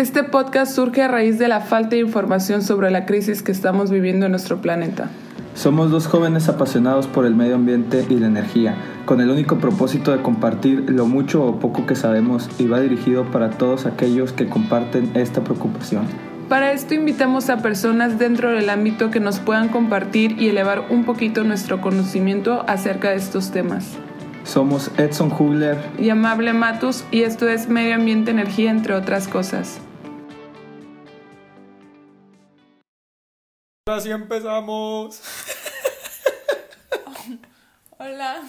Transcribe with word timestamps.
Este 0.00 0.24
podcast 0.24 0.74
surge 0.74 1.02
a 1.02 1.08
raíz 1.08 1.38
de 1.38 1.46
la 1.46 1.60
falta 1.60 1.90
de 1.90 1.98
información 1.98 2.62
sobre 2.62 2.90
la 2.90 3.04
crisis 3.04 3.42
que 3.42 3.52
estamos 3.52 3.90
viviendo 3.90 4.24
en 4.24 4.32
nuestro 4.32 4.62
planeta. 4.62 5.10
Somos 5.54 5.90
dos 5.90 6.06
jóvenes 6.06 6.48
apasionados 6.48 7.06
por 7.06 7.26
el 7.26 7.34
medio 7.34 7.56
ambiente 7.56 8.06
y 8.08 8.14
la 8.14 8.28
energía, 8.28 8.76
con 9.04 9.20
el 9.20 9.28
único 9.28 9.58
propósito 9.58 10.12
de 10.12 10.22
compartir 10.22 10.88
lo 10.88 11.04
mucho 11.04 11.44
o 11.44 11.60
poco 11.60 11.84
que 11.84 11.96
sabemos 11.96 12.48
y 12.58 12.66
va 12.66 12.80
dirigido 12.80 13.30
para 13.30 13.50
todos 13.50 13.84
aquellos 13.84 14.32
que 14.32 14.48
comparten 14.48 15.10
esta 15.12 15.44
preocupación. 15.44 16.06
Para 16.48 16.72
esto 16.72 16.94
invitamos 16.94 17.50
a 17.50 17.58
personas 17.58 18.18
dentro 18.18 18.52
del 18.52 18.70
ámbito 18.70 19.10
que 19.10 19.20
nos 19.20 19.38
puedan 19.38 19.68
compartir 19.68 20.40
y 20.40 20.48
elevar 20.48 20.86
un 20.88 21.04
poquito 21.04 21.44
nuestro 21.44 21.82
conocimiento 21.82 22.64
acerca 22.66 23.10
de 23.10 23.16
estos 23.16 23.50
temas. 23.50 23.98
Somos 24.44 24.90
Edson 24.96 25.30
Hugler 25.30 25.76
y 25.98 26.08
Amable 26.08 26.54
Matus 26.54 27.04
y 27.10 27.20
esto 27.24 27.46
es 27.50 27.68
Medio 27.68 27.96
Ambiente 27.96 28.30
Energía 28.30 28.70
entre 28.70 28.94
otras 28.94 29.28
cosas. 29.28 29.78
Así 33.86 34.10
empezamos. 34.10 35.22
Hola, 37.98 38.42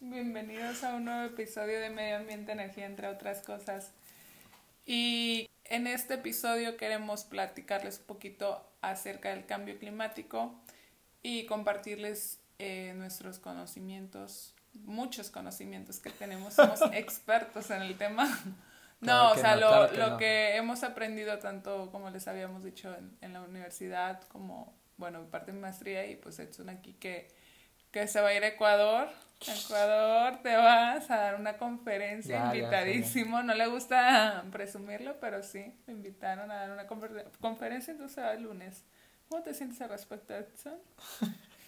bienvenidos 0.00 0.82
a 0.82 0.94
un 0.96 1.04
nuevo 1.06 1.22
episodio 1.22 1.78
de 1.80 1.90
Medio 1.90 2.16
Ambiente 2.16 2.52
Energía, 2.52 2.86
entre 2.86 3.06
otras 3.06 3.40
cosas. 3.42 3.92
Y 4.84 5.48
en 5.64 5.86
este 5.86 6.14
episodio 6.14 6.76
queremos 6.76 7.24
platicarles 7.24 8.00
un 8.00 8.06
poquito 8.06 8.68
acerca 8.82 9.30
del 9.30 9.46
cambio 9.46 9.78
climático 9.78 10.60
y 11.22 11.46
compartirles 11.46 12.40
eh, 12.58 12.92
nuestros 12.96 13.38
conocimientos, 13.38 14.54
muchos 14.74 15.30
conocimientos 15.30 16.00
que 16.00 16.10
tenemos, 16.10 16.54
somos 16.54 16.80
expertos 16.92 17.70
en 17.70 17.80
el 17.80 17.96
tema. 17.96 18.28
No, 19.00 19.32
o 19.32 19.36
sea, 19.36 19.56
lo, 19.56 19.92
lo 19.92 20.16
que 20.16 20.56
hemos 20.56 20.82
aprendido 20.82 21.38
tanto 21.38 21.90
como 21.90 22.10
les 22.10 22.26
habíamos 22.26 22.64
dicho 22.64 22.94
en, 22.94 23.16
en 23.20 23.32
la 23.32 23.42
universidad, 23.42 24.22
como, 24.28 24.74
bueno, 24.96 25.24
parte 25.30 25.52
de 25.52 25.58
maestría 25.58 26.06
y 26.06 26.16
pues 26.16 26.38
Edson 26.38 26.70
aquí 26.70 26.94
que, 26.94 27.28
que 27.90 28.06
se 28.08 28.20
va 28.20 28.28
a 28.28 28.34
ir 28.34 28.42
a 28.42 28.48
Ecuador. 28.48 29.08
Ecuador, 29.40 30.40
te 30.42 30.56
vas 30.56 31.10
a 31.10 31.16
dar 31.16 31.34
una 31.34 31.58
conferencia, 31.58 32.46
invitadísimo. 32.46 33.42
no 33.42 33.54
le 33.54 33.66
gusta 33.66 34.42
presumirlo, 34.50 35.18
pero 35.20 35.42
sí, 35.42 35.74
me 35.86 35.92
invitaron 35.92 36.50
a 36.50 36.66
dar 36.66 36.70
una 36.70 36.86
conferencia, 36.86 37.92
entonces 37.92 38.24
va 38.24 38.32
el 38.32 38.44
lunes. 38.44 38.84
¿Cómo 39.28 39.42
te 39.42 39.52
sientes 39.52 39.80
al 39.80 39.90
respecto, 39.90 40.34
Edson? 40.34 40.78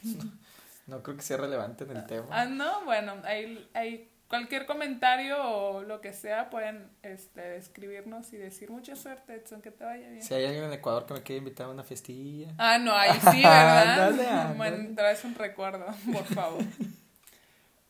no, 0.86 1.02
creo 1.02 1.16
que 1.16 1.22
sea 1.22 1.36
relevante 1.36 1.84
en 1.84 1.96
el 1.96 2.06
tema. 2.06 2.26
Ah, 2.30 2.46
no, 2.46 2.84
bueno, 2.84 3.14
hay, 3.24 3.68
hay 3.74 4.10
cualquier 4.28 4.66
comentario 4.66 5.36
o 5.42 5.82
lo 5.82 6.00
que 6.00 6.12
sea 6.12 6.50
pueden 6.50 6.90
este, 7.02 7.56
escribirnos 7.56 8.32
y 8.32 8.36
decir 8.36 8.70
mucha 8.70 8.96
suerte, 8.96 9.34
Edson, 9.34 9.62
que 9.62 9.70
te 9.70 9.84
vaya 9.84 10.08
bien. 10.08 10.22
Si 10.22 10.34
hay 10.34 10.44
alguien 10.44 10.64
en 10.64 10.72
Ecuador 10.72 11.06
que 11.06 11.14
me 11.14 11.22
quiere 11.22 11.38
invitar 11.38 11.66
a 11.66 11.70
una 11.70 11.84
festilla. 11.84 12.52
Ah, 12.58 12.78
no, 12.78 12.94
ahí 12.94 13.18
sí, 13.30 13.42
¿verdad? 13.42 14.54
Bueno, 14.56 14.94
traes 14.94 15.24
un 15.24 15.34
recuerdo, 15.34 15.86
por 16.12 16.24
favor. 16.24 16.62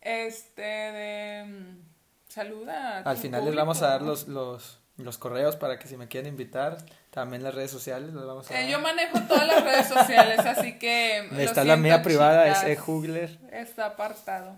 este, 0.01 0.63
de... 0.63 1.45
Mm, 1.47 1.81
saluda. 2.29 2.99
Al 2.99 3.17
final 3.17 3.45
les 3.45 3.55
vamos 3.55 3.81
a 3.83 3.89
dar 3.89 4.03
los, 4.03 4.29
los, 4.29 4.81
los 4.99 5.19
correos 5.19 5.57
para 5.57 5.79
que 5.79 5.89
si 5.89 5.97
me 5.97 6.09
quieren 6.09 6.31
invitar, 6.31 6.77
también 7.11 7.43
las 7.43 7.55
redes 7.55 7.71
sociales 7.71 8.13
les 8.13 8.25
vamos 8.25 8.51
a 8.51 8.55
dar. 8.55 8.63
Eh, 8.63 8.71
yo 8.71 8.79
manejo 8.81 9.21
todas 9.23 9.47
las 9.47 9.65
redes 9.65 9.89
sociales, 9.89 10.39
así 10.41 10.79
que... 10.79 11.29
Está 11.43 11.65
la 11.65 11.77
mía 11.77 12.03
privada, 12.03 12.47
es 12.49 12.63
e. 12.63 12.77
Jugler. 12.77 13.39
Está 13.51 13.87
apartado. 13.87 14.55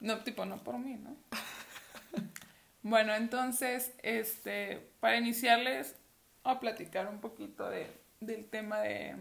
No, 0.00 0.18
tipo, 0.22 0.44
no 0.44 0.62
por 0.62 0.78
mí, 0.78 0.94
¿no? 0.94 1.16
bueno, 2.82 3.14
entonces, 3.14 3.92
este, 4.02 4.90
para 5.00 5.16
iniciarles 5.16 5.96
a 6.44 6.60
platicar 6.60 7.08
un 7.08 7.20
poquito 7.20 7.68
de, 7.68 7.90
del 8.20 8.46
tema 8.46 8.80
de, 8.80 9.16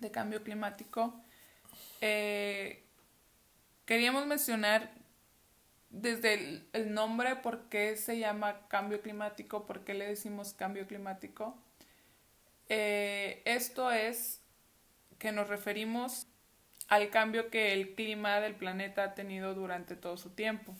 de 0.00 0.10
cambio 0.10 0.42
climático, 0.42 1.14
eh, 2.00 2.84
queríamos 3.84 4.26
mencionar 4.26 4.90
desde 5.90 6.62
el, 6.72 6.92
nombre 6.92 7.36
por 7.36 7.68
qué 7.68 7.96
se 7.96 8.18
llama 8.18 8.66
cambio 8.68 9.00
climático, 9.00 9.66
por 9.66 9.84
qué 9.84 9.94
le 9.94 10.06
decimos 10.06 10.52
cambio 10.52 10.86
climático. 10.86 11.56
Eh, 12.68 13.42
esto 13.44 13.90
es 13.90 14.40
que 15.18 15.32
nos 15.32 15.48
referimos 15.48 16.26
al 16.88 17.10
cambio 17.10 17.50
que 17.50 17.72
el 17.72 17.94
clima 17.94 18.40
del 18.40 18.54
planeta 18.54 19.04
ha 19.04 19.14
tenido 19.14 19.54
durante 19.54 19.96
todo 19.96 20.16
su 20.16 20.30
tiempo. 20.30 20.74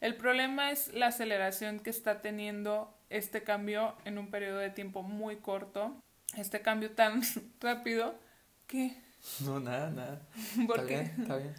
El 0.00 0.16
problema 0.16 0.70
es 0.70 0.92
la 0.94 1.08
aceleración 1.08 1.80
que 1.80 1.90
está 1.90 2.20
teniendo 2.20 2.94
este 3.10 3.42
cambio 3.42 3.96
en 4.04 4.18
un 4.18 4.30
periodo 4.30 4.58
de 4.58 4.70
tiempo 4.70 5.02
muy 5.02 5.36
corto, 5.36 5.96
este 6.36 6.60
cambio 6.60 6.92
tan 6.92 7.22
rápido 7.60 8.18
que... 8.66 8.96
No, 9.40 9.58
nada, 9.58 9.90
nada. 9.90 10.20
¿Por 10.66 10.86
qué? 10.86 11.00
Está 11.00 11.36
bien. 11.36 11.54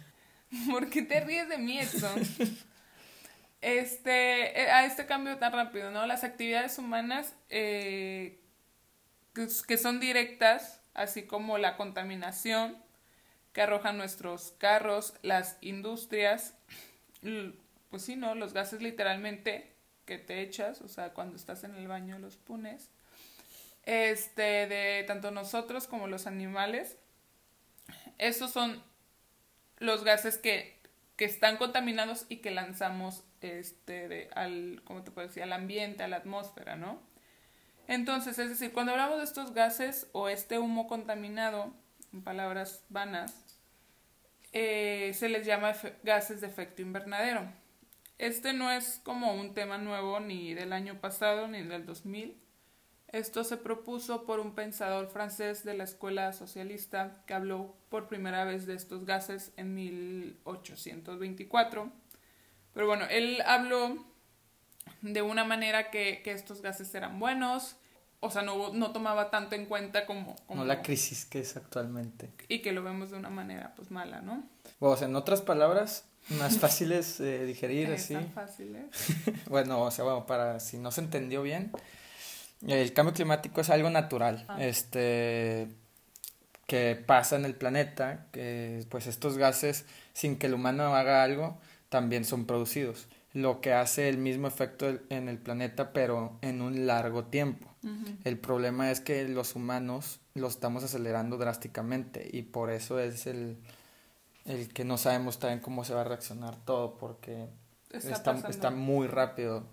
¿Por 0.70 0.88
qué 0.88 1.02
te 1.02 1.20
ríes 1.20 1.48
de 1.48 1.58
mí, 1.58 1.78
Edson? 1.78 2.20
este, 3.60 4.62
eh, 4.62 4.70
a 4.70 4.86
este 4.86 5.06
cambio 5.06 5.36
tan 5.36 5.52
rápido, 5.52 5.90
¿no? 5.90 6.06
Las 6.06 6.24
actividades 6.24 6.78
humanas 6.78 7.34
eh, 7.50 8.40
que 9.34 9.76
son 9.76 10.00
directas, 10.00 10.80
así 10.94 11.22
como 11.22 11.58
la 11.58 11.76
contaminación, 11.76 12.76
que 13.52 13.62
arrojan 13.62 13.98
nuestros 13.98 14.52
carros, 14.58 15.14
las 15.22 15.58
industrias, 15.60 16.54
pues 17.90 18.02
sí, 18.02 18.16
¿no? 18.16 18.34
Los 18.34 18.52
gases 18.52 18.82
literalmente 18.82 19.74
que 20.06 20.18
te 20.18 20.40
echas, 20.42 20.80
o 20.80 20.88
sea, 20.88 21.12
cuando 21.12 21.36
estás 21.36 21.64
en 21.64 21.74
el 21.74 21.88
baño 21.88 22.18
los 22.18 22.36
pones, 22.36 22.90
este, 23.84 24.66
de 24.66 25.04
tanto 25.06 25.30
nosotros 25.30 25.86
como 25.86 26.06
los 26.06 26.26
animales. 26.26 26.96
Esos 28.18 28.50
son 28.50 28.82
los 29.78 30.04
gases 30.04 30.36
que, 30.38 30.78
que 31.16 31.24
están 31.24 31.56
contaminados 31.56 32.26
y 32.28 32.36
que 32.36 32.50
lanzamos 32.50 33.24
este, 33.40 34.08
de, 34.08 34.30
al, 34.34 34.82
¿cómo 34.84 35.02
te 35.02 35.10
puedo 35.10 35.28
al 35.42 35.52
ambiente, 35.52 36.02
a 36.02 36.08
la 36.08 36.16
atmósfera, 36.16 36.76
¿no? 36.76 37.00
Entonces, 37.88 38.38
es 38.38 38.50
decir, 38.50 38.72
cuando 38.72 38.92
hablamos 38.92 39.18
de 39.18 39.24
estos 39.24 39.52
gases 39.52 40.08
o 40.12 40.28
este 40.28 40.58
humo 40.58 40.86
contaminado, 40.86 41.74
en 42.12 42.22
palabras 42.22 42.84
vanas, 42.88 43.50
eh, 44.52 45.12
se 45.14 45.28
les 45.28 45.46
llama 45.46 45.72
gases 46.02 46.40
de 46.40 46.46
efecto 46.46 46.82
invernadero. 46.82 47.52
Este 48.18 48.52
no 48.52 48.70
es 48.70 49.00
como 49.02 49.34
un 49.34 49.54
tema 49.54 49.78
nuevo 49.78 50.20
ni 50.20 50.52
del 50.52 50.72
año 50.72 51.00
pasado 51.00 51.48
ni 51.48 51.62
del 51.62 51.86
2000. 51.86 52.36
Esto 53.08 53.44
se 53.44 53.56
propuso 53.56 54.24
por 54.24 54.40
un 54.40 54.54
pensador 54.54 55.08
francés 55.08 55.64
de 55.64 55.74
la 55.74 55.84
escuela 55.84 56.32
socialista 56.32 57.22
que 57.26 57.34
habló 57.34 57.74
por 57.88 58.08
primera 58.08 58.44
vez 58.44 58.66
de 58.66 58.74
estos 58.74 59.04
gases 59.04 59.52
en 59.56 59.74
1824. 59.74 61.90
Pero 62.74 62.86
bueno, 62.86 63.06
él 63.10 63.42
habló 63.46 64.04
de 65.02 65.22
una 65.22 65.44
manera 65.44 65.90
que, 65.90 66.22
que 66.22 66.32
estos 66.32 66.62
gases 66.62 66.94
eran 66.94 67.18
buenos, 67.18 67.76
o 68.20 68.30
sea, 68.30 68.42
no, 68.42 68.72
no 68.72 68.92
tomaba 68.92 69.30
tanto 69.30 69.54
en 69.54 69.66
cuenta 69.66 70.06
como, 70.06 70.36
como... 70.46 70.60
No 70.60 70.66
la 70.66 70.82
crisis 70.82 71.24
que 71.24 71.40
es 71.40 71.56
actualmente. 71.56 72.30
Y 72.48 72.60
que 72.60 72.72
lo 72.72 72.82
vemos 72.82 73.10
de 73.10 73.16
una 73.16 73.30
manera, 73.30 73.72
pues, 73.76 73.90
mala, 73.90 74.20
¿no? 74.20 74.44
O 74.78 74.96
sea, 74.96 75.08
en 75.08 75.16
otras 75.16 75.40
palabras, 75.40 76.04
más 76.30 76.58
fáciles 76.60 77.18
de 77.18 77.46
digerir, 77.46 77.92
así. 77.92 78.16
fáciles. 78.34 78.84
bueno, 79.48 79.80
o 79.80 79.90
sea, 79.90 80.04
bueno, 80.04 80.26
para 80.26 80.60
si 80.60 80.78
no 80.78 80.90
se 80.90 81.00
entendió 81.00 81.42
bien, 81.42 81.72
el 82.66 82.92
cambio 82.92 83.14
climático 83.14 83.60
es 83.60 83.70
algo 83.70 83.90
natural, 83.90 84.44
ah. 84.48 84.62
este, 84.62 85.68
que 86.66 87.02
pasa 87.06 87.36
en 87.36 87.44
el 87.44 87.54
planeta, 87.54 88.26
que 88.32 88.84
pues 88.90 89.06
estos 89.06 89.38
gases, 89.38 89.86
sin 90.12 90.36
que 90.36 90.46
el 90.46 90.54
humano 90.54 90.94
haga 90.94 91.22
algo, 91.22 91.58
también 91.88 92.24
son 92.24 92.44
producidos 92.46 93.08
lo 93.32 93.60
que 93.60 93.72
hace 93.72 94.08
el 94.08 94.18
mismo 94.18 94.48
efecto 94.48 94.98
en 95.08 95.28
el 95.28 95.38
planeta, 95.38 95.92
pero 95.92 96.38
en 96.42 96.62
un 96.62 96.86
largo 96.86 97.24
tiempo. 97.24 97.69
El 98.24 98.38
problema 98.38 98.90
es 98.90 99.00
que 99.00 99.26
los 99.26 99.56
humanos 99.56 100.20
lo 100.34 100.48
estamos 100.48 100.84
acelerando 100.84 101.38
drásticamente 101.38 102.28
y 102.30 102.42
por 102.42 102.70
eso 102.70 102.98
es 102.98 103.26
el, 103.26 103.56
el 104.44 104.68
que 104.72 104.84
no 104.84 104.98
sabemos 104.98 105.38
también 105.38 105.60
cómo 105.60 105.84
se 105.84 105.94
va 105.94 106.02
a 106.02 106.04
reaccionar 106.04 106.56
todo, 106.64 106.98
porque 106.98 107.48
está, 107.90 108.36
está, 108.48 108.70
muy 108.70 109.06
rápido. 109.06 109.66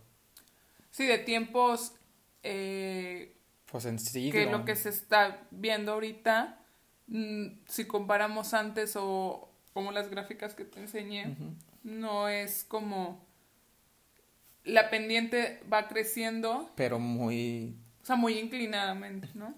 Sí, 0.91 1.05
de 1.05 1.17
tiempos... 1.17 1.93
Eh, 2.43 3.35
pues 3.69 3.85
en 3.85 3.99
siglo. 3.99 4.31
Que 4.31 4.45
lo 4.45 4.63
que 4.63 4.77
se 4.77 4.89
está 4.89 5.45
viendo 5.51 5.91
ahorita, 5.91 6.59
mm, 7.07 7.45
si 7.67 7.85
comparamos 7.85 8.53
antes 8.53 8.95
o 8.95 9.49
como 9.73 9.91
las 9.91 10.09
gráficas 10.09 10.55
que 10.55 10.63
te 10.63 10.79
enseñé, 10.79 11.35
no 11.83 12.29
es 12.29 12.63
como 12.63 13.27
la 14.63 14.89
pendiente 14.89 15.61
va 15.71 15.87
creciendo. 15.87 16.69
Pero 16.75 16.99
muy... 16.99 17.75
O 18.07 18.11
sea, 18.15 18.15
muy 18.15 18.39
inclinadamente, 18.39 19.27
¿no? 19.33 19.53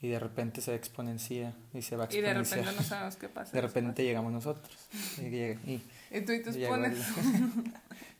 Y 0.00 0.08
de 0.08 0.18
repente 0.18 0.60
se 0.60 0.74
exponencia 0.74 1.54
y 1.72 1.82
se 1.82 1.94
va 1.94 2.08
Y 2.10 2.20
de 2.20 2.34
repente 2.34 2.72
no 2.72 2.82
sabemos 2.82 3.14
qué 3.14 3.28
pasa. 3.28 3.52
De 3.52 3.60
repente 3.60 4.02
llegamos 4.02 4.32
nosotros. 4.32 4.76
Y, 5.18 5.26
y, 5.70 5.80
tú 6.26 6.32
y 6.32 6.42
tus 6.42 6.56
pones. 6.56 6.98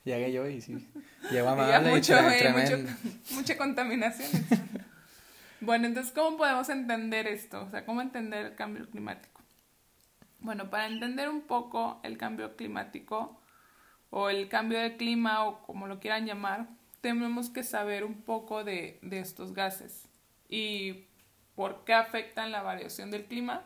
Llegué 0.04 0.32
yo 0.32 0.46
y 0.46 0.60
sí. 0.60 0.88
Y 1.32 1.38
amable 1.38 1.90
y, 1.90 1.92
mucho, 1.92 2.16
eh, 2.16 2.52
mucho- 2.52 2.94
mucha 3.34 3.56
contaminación. 3.56 4.30
bueno, 5.60 5.88
entonces, 5.88 6.12
¿cómo 6.12 6.36
podemos 6.36 6.68
entender 6.68 7.26
esto? 7.26 7.64
O 7.64 7.70
sea, 7.72 7.84
¿cómo 7.84 8.00
entender 8.00 8.46
el 8.46 8.54
cambio 8.54 8.88
climático? 8.88 9.40
Bueno, 10.38 10.70
para 10.70 10.86
entender 10.86 11.28
un 11.28 11.40
poco 11.40 11.98
el 12.04 12.16
cambio 12.16 12.54
climático 12.54 13.40
o 14.10 14.30
el 14.30 14.48
cambio 14.48 14.78
de 14.78 14.96
clima 14.96 15.44
o 15.46 15.66
como 15.66 15.88
lo 15.88 15.98
quieran 15.98 16.26
llamar, 16.26 16.68
tenemos 17.02 17.50
que 17.50 17.64
saber 17.64 18.04
un 18.04 18.22
poco 18.22 18.64
de, 18.64 18.98
de 19.02 19.18
estos 19.18 19.52
gases 19.52 20.08
y 20.48 21.04
por 21.54 21.84
qué 21.84 21.92
afectan 21.92 22.50
la 22.52 22.62
variación 22.62 23.10
del 23.10 23.26
clima. 23.26 23.62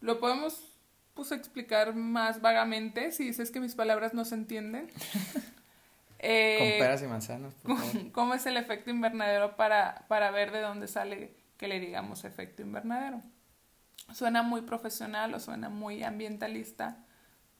Lo 0.00 0.18
podemos 0.18 0.76
pues, 1.14 1.30
explicar 1.30 1.94
más 1.94 2.40
vagamente 2.40 3.12
si 3.12 3.24
dices 3.24 3.50
que 3.50 3.60
mis 3.60 3.74
palabras 3.74 4.14
no 4.14 4.24
se 4.24 4.34
entienden. 4.34 4.90
Eh, 6.18 6.56
Con 6.58 6.78
peras 6.78 7.02
y 7.02 7.06
manzanas, 7.06 7.52
por 7.62 7.76
favor. 7.76 8.10
cómo 8.12 8.32
es 8.32 8.46
el 8.46 8.56
efecto 8.56 8.90
invernadero 8.90 9.54
para, 9.54 10.06
para 10.08 10.30
ver 10.30 10.50
de 10.50 10.62
dónde 10.62 10.88
sale 10.88 11.36
que 11.58 11.68
le 11.68 11.78
digamos 11.78 12.24
efecto 12.24 12.62
invernadero. 12.62 13.20
Suena 14.14 14.42
muy 14.42 14.62
profesional 14.62 15.34
o 15.34 15.40
suena 15.40 15.68
muy 15.68 16.02
ambientalista, 16.02 17.04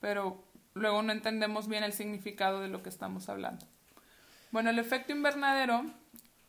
pero 0.01 0.43
luego 0.73 1.03
no 1.03 1.13
entendemos 1.13 1.69
bien 1.69 1.85
el 1.85 1.93
significado 1.93 2.61
de 2.61 2.69
lo 2.69 2.83
que 2.83 2.89
estamos 2.89 3.29
hablando. 3.29 3.67
Bueno, 4.51 4.71
el 4.71 4.79
efecto 4.79 5.13
invernadero 5.13 5.85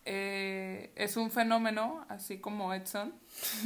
eh, 0.06 0.92
es 0.96 1.18
un 1.18 1.32
fenómeno, 1.32 2.06
así 2.10 2.40
como 2.40 2.74
Edson, 2.74 3.14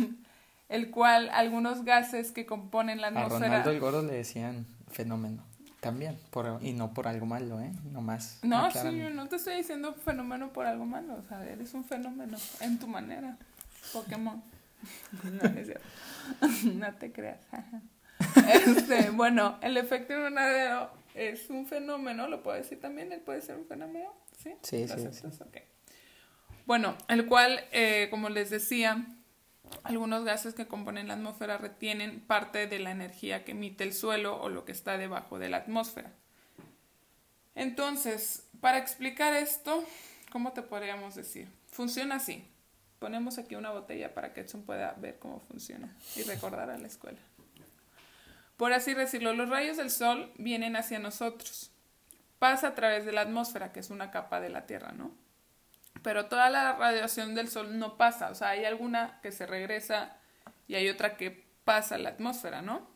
el 0.69 0.89
cual 0.89 1.29
algunos 1.29 1.83
gases 1.85 2.31
que 2.31 2.45
componen 2.45 3.01
la 3.01 3.07
A 3.07 3.09
atmósfera... 3.09 3.47
Ronaldo 3.47 3.71
el 3.71 3.79
Gordo 3.79 4.01
le 4.03 4.13
decían 4.13 4.65
fenómeno. 4.89 5.43
También, 5.81 6.17
por, 6.29 6.59
y 6.61 6.73
no 6.73 6.93
por 6.93 7.07
algo 7.07 7.25
malo, 7.25 7.59
¿eh? 7.59 7.71
Nomás. 7.91 8.39
No, 8.43 8.65
aclaran. 8.65 8.93
sí, 8.93 8.99
yo 8.99 9.09
no 9.09 9.27
te 9.27 9.37
estoy 9.37 9.55
diciendo 9.55 9.95
fenómeno 9.95 10.53
por 10.53 10.67
algo 10.67 10.85
malo, 10.85 11.15
o 11.15 11.27
sea, 11.27 11.43
eres 11.43 11.73
un 11.73 11.83
fenómeno 11.83 12.37
en 12.59 12.77
tu 12.77 12.87
manera. 12.87 13.37
Pokémon. 13.93 14.41
No, 15.23 15.47
no. 15.47 16.73
No 16.87 16.93
te 16.95 17.11
creas. 17.11 17.39
Este, 18.51 19.11
bueno, 19.11 19.57
el 19.61 19.77
efecto 19.77 20.13
invernadero 20.13 20.91
es 21.15 21.49
un 21.49 21.65
fenómeno, 21.65 22.27
lo 22.27 22.43
puedo 22.43 22.57
decir 22.57 22.79
también, 22.79 23.11
él 23.11 23.21
puede 23.21 23.41
ser 23.41 23.57
un 23.57 23.65
fenómeno, 23.65 24.13
¿sí? 24.41 24.55
Sí. 24.61 24.85
Bueno, 26.65 26.95
el 27.07 27.25
cual, 27.25 27.63
eh, 27.71 28.07
como 28.09 28.29
les 28.29 28.49
decía, 28.49 29.05
algunos 29.83 30.23
gases 30.23 30.53
que 30.53 30.67
componen 30.67 31.07
la 31.07 31.15
atmósfera 31.15 31.57
retienen 31.57 32.19
parte 32.21 32.67
de 32.67 32.79
la 32.79 32.91
energía 32.91 33.43
que 33.43 33.51
emite 33.51 33.83
el 33.83 33.93
suelo 33.93 34.39
o 34.41 34.49
lo 34.49 34.65
que 34.65 34.71
está 34.71 34.97
debajo 34.97 35.39
de 35.39 35.49
la 35.49 35.57
atmósfera. 35.57 36.11
Entonces, 37.55 38.47
para 38.61 38.77
explicar 38.77 39.33
esto, 39.33 39.83
¿cómo 40.31 40.53
te 40.53 40.61
podríamos 40.61 41.15
decir? 41.15 41.49
Funciona 41.71 42.15
así. 42.15 42.47
Ponemos 42.99 43.39
aquí 43.39 43.55
una 43.55 43.71
botella 43.71 44.13
para 44.13 44.31
que 44.33 44.41
Edson 44.41 44.61
pueda 44.61 44.93
ver 44.93 45.17
cómo 45.17 45.39
funciona 45.39 45.95
y 46.15 46.21
recordar 46.23 46.69
a 46.69 46.77
la 46.77 46.87
escuela. 46.87 47.17
Por 48.61 48.73
así 48.73 48.93
decirlo, 48.93 49.33
los 49.33 49.49
rayos 49.49 49.77
del 49.77 49.89
sol 49.89 50.31
vienen 50.37 50.75
hacia 50.75 50.99
nosotros. 50.99 51.71
Pasa 52.37 52.67
a 52.67 52.75
través 52.75 53.07
de 53.07 53.11
la 53.11 53.21
atmósfera, 53.21 53.71
que 53.71 53.79
es 53.79 53.89
una 53.89 54.11
capa 54.11 54.39
de 54.39 54.49
la 54.49 54.67
Tierra, 54.67 54.91
¿no? 54.91 55.15
Pero 56.03 56.27
toda 56.27 56.51
la 56.51 56.73
radiación 56.73 57.33
del 57.33 57.47
sol 57.47 57.79
no 57.79 57.97
pasa, 57.97 58.29
o 58.29 58.35
sea, 58.35 58.49
hay 58.49 58.65
alguna 58.65 59.19
que 59.23 59.31
se 59.31 59.47
regresa 59.47 60.15
y 60.67 60.75
hay 60.75 60.89
otra 60.89 61.17
que 61.17 61.43
pasa 61.63 61.95
a 61.95 61.97
la 61.97 62.09
atmósfera, 62.09 62.61
¿no? 62.61 62.87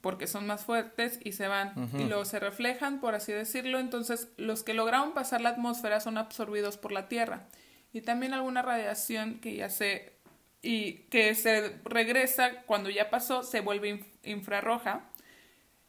Porque 0.00 0.26
son 0.26 0.46
más 0.46 0.64
fuertes 0.64 1.20
y 1.22 1.32
se 1.32 1.46
van 1.46 1.74
y 1.98 2.04
luego 2.04 2.24
se 2.24 2.40
reflejan, 2.40 2.98
por 2.98 3.14
así 3.14 3.32
decirlo. 3.32 3.78
Entonces, 3.78 4.28
los 4.38 4.62
que 4.62 4.72
lograron 4.72 5.12
pasar 5.12 5.42
la 5.42 5.50
atmósfera 5.50 6.00
son 6.00 6.16
absorbidos 6.16 6.78
por 6.78 6.92
la 6.92 7.08
Tierra. 7.08 7.46
Y 7.92 8.00
también 8.00 8.32
alguna 8.32 8.62
radiación 8.62 9.38
que 9.40 9.56
ya 9.56 9.68
se 9.68 10.18
y 10.62 11.04
que 11.10 11.34
se 11.34 11.78
regresa 11.84 12.62
cuando 12.62 12.88
ya 12.88 13.10
pasó, 13.10 13.42
se 13.42 13.60
vuelve 13.60 14.09
infrarroja, 14.22 15.02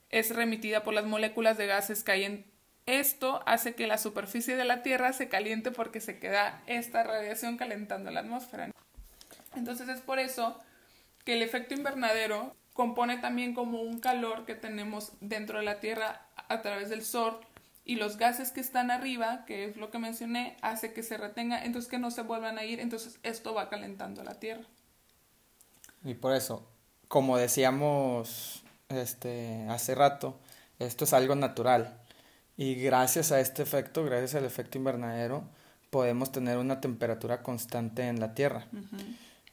es 0.10 0.36
remitida 0.36 0.84
por 0.84 0.94
las 0.94 1.06
moléculas 1.06 1.58
de 1.58 1.68
gases 1.68 2.04
que 2.04 2.12
hay 2.12 2.24
en 2.26 2.52
esto 2.86 3.42
hace 3.46 3.76
que 3.76 3.88
la 3.88 3.98
superficie 3.98 4.56
de 4.56 4.66
la 4.66 4.82
Tierra 4.82 5.14
se 5.14 5.30
caliente 5.30 5.72
porque 5.72 6.02
se 6.02 6.20
queda 6.20 6.62
esta 6.66 7.04
radiación 7.04 7.58
calentando 7.58 8.10
la 8.12 8.22
atmósfera. 8.22 8.72
Entonces 9.56 9.88
es 9.88 10.02
por 10.02 10.20
eso 10.20 10.60
que 11.24 11.34
el 11.34 11.44
efecto 11.44 11.76
invernadero 11.76 12.56
compone 12.74 13.18
también 13.18 13.54
como 13.54 13.82
un 13.82 14.00
calor 14.00 14.46
que 14.46 14.56
tenemos 14.56 15.14
dentro 15.20 15.60
de 15.60 15.66
la 15.66 15.80
Tierra 15.80 16.26
a 16.48 16.62
través 16.62 16.90
del 16.90 17.04
Sol 17.04 17.40
y 17.86 17.96
los 17.96 18.18
gases 18.18 18.52
que 18.52 18.62
están 18.62 18.92
arriba, 18.92 19.46
que 19.46 19.66
es 19.66 19.78
lo 19.78 19.92
que 19.92 20.00
mencioné, 20.00 20.58
hace 20.62 20.94
que 20.94 21.04
se 21.04 21.18
retenga, 21.18 21.64
entonces 21.64 21.90
que 21.90 22.00
no 22.00 22.12
se 22.12 22.22
vuelvan 22.22 22.58
a 22.58 22.64
ir, 22.64 22.80
entonces 22.80 23.20
esto 23.24 23.54
va 23.54 23.70
calentando 23.70 24.24
la 24.24 24.40
Tierra. 24.40 24.64
Y 26.04 26.16
por 26.16 26.34
eso, 26.34 26.68
como 27.12 27.36
decíamos 27.38 28.64
este, 28.88 29.66
hace 29.68 29.96
rato, 29.96 30.40
esto 30.80 31.04
es 31.04 31.12
algo 31.12 31.36
natural. 31.36 31.98
Y 32.56 32.76
gracias 32.76 33.34
a 33.34 33.42
este 33.42 33.64
efecto, 33.64 34.06
gracias 34.06 34.36
al 34.36 34.46
efecto 34.46 34.78
invernadero, 34.78 35.44
podemos 35.90 36.32
tener 36.32 36.58
una 36.58 36.80
temperatura 36.80 37.44
constante 37.44 38.08
en 38.08 38.22
la 38.22 38.34
Tierra, 38.34 38.66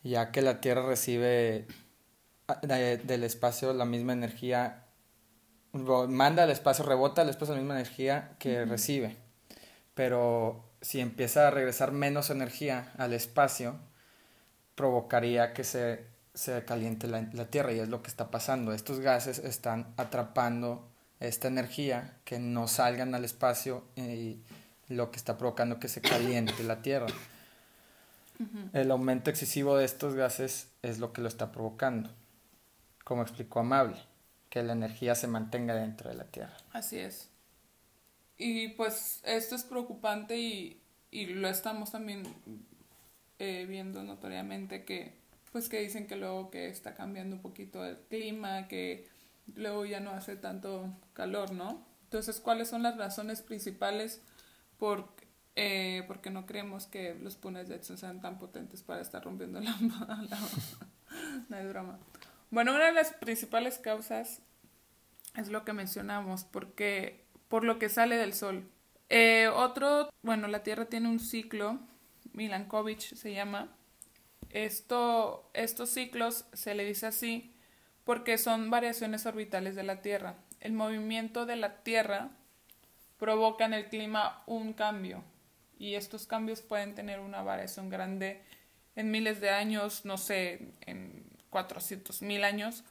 ya 0.04 0.30
que 0.30 0.40
la 0.40 0.60
Tierra 0.60 0.86
recibe 0.86 1.66
ah, 2.46 2.60
de- 2.62 2.98
del 2.98 3.24
espacio 3.24 3.72
la 3.72 3.84
misma 3.84 4.12
energía, 4.12 4.84
manda 5.72 6.44
al 6.44 6.50
espacio, 6.50 6.84
rebota 6.84 7.22
al 7.22 7.28
espacio 7.28 7.54
la 7.56 7.60
misma 7.60 7.74
energía 7.74 8.36
que 8.38 8.64
recibe. 8.66 9.16
Pero 9.94 10.64
si 10.80 11.00
empieza 11.00 11.48
a 11.48 11.50
regresar 11.50 11.90
menos 11.90 12.30
energía 12.30 12.92
al 12.98 13.12
espacio, 13.14 13.80
provocaría 14.76 15.52
que 15.54 15.64
se, 15.64 16.04
se 16.38 16.64
caliente 16.64 17.08
la, 17.08 17.28
la 17.32 17.46
Tierra 17.46 17.72
y 17.72 17.80
es 17.80 17.88
lo 17.88 18.00
que 18.00 18.08
está 18.08 18.30
pasando. 18.30 18.72
Estos 18.72 19.00
gases 19.00 19.40
están 19.40 19.92
atrapando 19.96 20.88
esta 21.18 21.48
energía 21.48 22.16
que 22.24 22.38
no 22.38 22.68
salgan 22.68 23.12
al 23.16 23.24
espacio 23.24 23.82
y 23.96 24.38
lo 24.86 25.10
que 25.10 25.16
está 25.16 25.36
provocando 25.36 25.80
que 25.80 25.88
se 25.88 26.00
caliente 26.00 26.62
la 26.62 26.80
Tierra. 26.80 27.08
El 28.72 28.92
aumento 28.92 29.30
excesivo 29.30 29.76
de 29.76 29.84
estos 29.84 30.14
gases 30.14 30.68
es 30.82 31.00
lo 31.00 31.12
que 31.12 31.22
lo 31.22 31.26
está 31.26 31.50
provocando, 31.50 32.08
como 33.02 33.22
explicó 33.22 33.58
Amable, 33.58 33.96
que 34.48 34.62
la 34.62 34.74
energía 34.74 35.16
se 35.16 35.26
mantenga 35.26 35.74
dentro 35.74 36.08
de 36.08 36.14
la 36.14 36.24
Tierra. 36.24 36.56
Así 36.72 36.98
es. 36.98 37.30
Y 38.36 38.68
pues 38.68 39.22
esto 39.24 39.56
es 39.56 39.64
preocupante 39.64 40.38
y, 40.38 40.80
y 41.10 41.26
lo 41.26 41.48
estamos 41.48 41.90
también 41.90 42.22
eh, 43.40 43.66
viendo 43.68 44.04
notoriamente 44.04 44.84
que 44.84 45.17
pues 45.52 45.68
que 45.68 45.80
dicen 45.80 46.06
que 46.06 46.16
luego 46.16 46.50
que 46.50 46.68
está 46.68 46.94
cambiando 46.94 47.36
un 47.36 47.42
poquito 47.42 47.84
el 47.84 47.96
clima, 48.08 48.68
que 48.68 49.08
luego 49.54 49.84
ya 49.86 50.00
no 50.00 50.10
hace 50.10 50.36
tanto 50.36 50.94
calor, 51.12 51.52
¿no? 51.52 51.86
Entonces, 52.04 52.40
¿cuáles 52.40 52.68
son 52.68 52.82
las 52.82 52.96
razones 52.96 53.42
principales 53.42 54.22
por 54.78 55.08
eh, 55.60 56.04
porque 56.06 56.30
no 56.30 56.46
creemos 56.46 56.86
que 56.86 57.16
los 57.20 57.34
punes 57.34 57.68
de 57.68 57.74
Edson 57.74 57.98
sean 57.98 58.20
tan 58.20 58.38
potentes 58.38 58.84
para 58.84 59.00
estar 59.00 59.24
rompiendo 59.24 59.60
la, 59.60 59.74
no 61.48 61.56
es 61.56 61.68
broma. 61.68 61.98
Bueno, 62.52 62.76
una 62.76 62.86
de 62.86 62.92
las 62.92 63.12
principales 63.14 63.78
causas 63.78 64.40
es 65.34 65.48
lo 65.48 65.64
que 65.64 65.72
mencionamos, 65.72 66.44
porque 66.44 67.24
por 67.48 67.64
lo 67.64 67.80
que 67.80 67.88
sale 67.88 68.16
del 68.16 68.34
sol. 68.34 68.70
Eh, 69.08 69.48
otro, 69.52 70.10
bueno, 70.22 70.46
la 70.46 70.62
Tierra 70.62 70.84
tiene 70.84 71.08
un 71.08 71.18
ciclo, 71.18 71.80
Milankovitch 72.34 73.16
se 73.16 73.32
llama. 73.32 73.68
Esto, 74.50 75.50
estos 75.54 75.90
ciclos 75.90 76.44
se 76.52 76.74
le 76.74 76.84
dice 76.84 77.06
así 77.06 77.54
porque 78.04 78.38
son 78.38 78.70
variaciones 78.70 79.26
orbitales 79.26 79.74
de 79.74 79.82
la 79.82 80.00
Tierra. 80.00 80.36
El 80.60 80.72
movimiento 80.72 81.46
de 81.46 81.56
la 81.56 81.82
Tierra 81.82 82.30
provoca 83.18 83.64
en 83.66 83.74
el 83.74 83.88
clima 83.88 84.42
un 84.46 84.72
cambio 84.72 85.22
y 85.78 85.94
estos 85.94 86.26
cambios 86.26 86.62
pueden 86.62 86.94
tener 86.94 87.20
una 87.20 87.42
variación 87.42 87.90
grande 87.90 88.42
en 88.96 89.10
miles 89.10 89.40
de 89.40 89.50
años, 89.50 90.04
no 90.04 90.18
sé, 90.18 90.72
en 90.86 91.24
400 91.50 92.22
mil 92.22 92.44
años. 92.44 92.84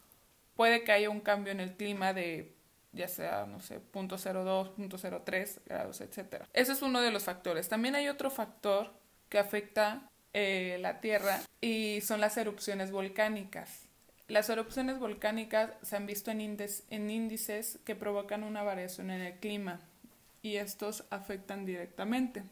Puede 0.55 0.83
que 0.83 0.91
haya 0.91 1.09
un 1.09 1.19
cambio 1.19 1.51
en 1.51 1.59
el 1.59 1.75
clima 1.75 2.13
de 2.13 2.57
ya 2.93 3.07
sea, 3.07 3.45
no 3.45 3.59
sé, 3.59 3.79
0.02, 3.93 4.75
0.03 4.75 5.59
grados, 5.65 6.01
etc. 6.01 6.43
Ese 6.53 6.71
es 6.71 6.81
uno 6.81 7.01
de 7.01 7.11
los 7.11 7.23
factores. 7.23 7.69
También 7.69 7.95
hay 7.95 8.07
otro 8.07 8.29
factor 8.29 8.91
que 9.29 9.39
afecta 9.39 10.09
eh, 10.39 10.77
la 10.77 11.01
Tierra 11.01 11.41
y 11.61 11.99
son 12.01 12.21
las 12.21 12.37
erupciones 12.37 12.91
volcánicas. 12.91 13.87
Las 14.27 14.51
erupciones 14.51 14.99
volcánicas 14.99 15.71
se 15.81 15.95
han 15.95 16.05
visto 16.05 16.29
en, 16.29 16.41
índices, 16.41 16.83
en 16.91 17.09
índices 17.09 17.79
que 17.85 17.95
provocan 17.95 18.43
una 18.43 18.61
variación 18.61 19.09
en 19.09 19.21
el 19.21 19.39
clima 19.39 19.79
y 20.43 20.57
estos 20.57 21.05
afectan 21.09 21.65
directamente. 21.65 22.43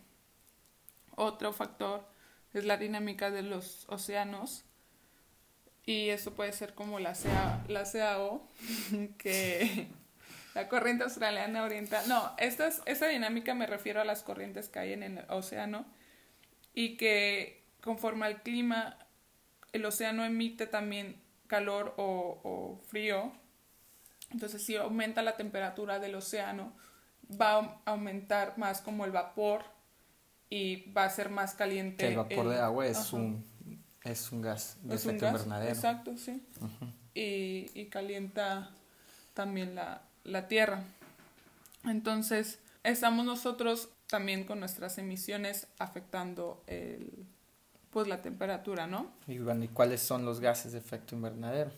Otro 1.16 1.54
factor 1.54 2.10
es 2.56 2.66
la 2.66 2.78
dinámica 2.78 3.30
de 3.30 3.44
los 3.44 3.86
océanos 3.88 4.66
y 5.86 6.10
eso 6.10 6.34
puede 6.34 6.54
ser 6.54 6.74
como 6.74 6.98
la, 7.00 7.14
la 7.68 7.84
CAO 7.84 8.48
que 9.20 9.90
La 10.56 10.70
corriente 10.70 11.04
australiana 11.04 11.64
oriental. 11.64 12.08
No, 12.08 12.34
esta, 12.40 12.68
esta 12.88 13.08
dinámica 13.10 13.54
me 13.54 13.68
refiero 13.68 14.02
a 14.02 14.06
las 14.06 14.24
corrientes 14.24 14.70
que 14.70 14.80
hay 14.80 14.94
en 14.94 15.04
el 15.04 15.20
océano 15.30 15.86
y 16.74 16.98
que 16.98 17.65
conforme 17.86 18.26
al 18.26 18.42
clima, 18.42 18.98
el 19.72 19.86
océano 19.86 20.26
emite 20.26 20.68
también 20.68 21.22
calor 21.48 21.94
o, 21.98 22.42
o 22.44 22.82
frío. 22.88 23.32
Entonces, 24.32 24.66
si 24.66 24.76
aumenta 24.76 25.22
la 25.22 25.38
temperatura 25.38 26.00
del 26.00 26.16
océano, 26.16 26.74
va 27.40 27.60
a 27.60 27.92
aumentar 27.92 28.58
más 28.58 28.82
como 28.82 29.06
el 29.06 29.12
vapor 29.12 29.64
y 30.50 30.92
va 30.92 31.06
a 31.06 31.10
ser 31.10 31.30
más 31.30 31.54
caliente. 31.54 31.98
Que 31.98 32.08
el 32.10 32.18
vapor 32.18 32.50
de 32.50 32.60
agua 32.60 32.88
es 32.88 33.14
un, 33.14 33.46
es 34.04 34.32
un 34.32 34.42
gas 34.42 34.78
de 34.82 34.96
Es 34.96 35.06
un 35.06 35.12
efecto 35.12 35.26
gas, 35.28 35.36
invernadero. 35.36 35.74
Exacto, 35.74 36.18
sí. 36.18 36.44
Y, 37.14 37.70
y 37.80 37.86
calienta 37.86 38.72
también 39.36 39.76
la, 39.76 40.02
la 40.24 40.48
tierra. 40.48 40.84
Entonces, 41.84 42.60
estamos 42.84 43.26
nosotros 43.26 43.90
también 44.08 44.44
con 44.44 44.60
nuestras 44.60 44.98
emisiones 44.98 45.68
afectando 45.78 46.64
el, 46.68 47.28
pues 47.96 48.10
la 48.10 48.22
temperatura, 48.22 48.88
¿no? 48.88 49.10
Y 49.26 49.38
bueno, 49.38 49.64
¿y 49.64 49.70
cuáles 49.70 50.02
son 50.02 50.26
los 50.26 50.42
gases 50.42 50.74
de 50.74 50.80
efecto 50.80 51.16
invernadero? 51.16 51.72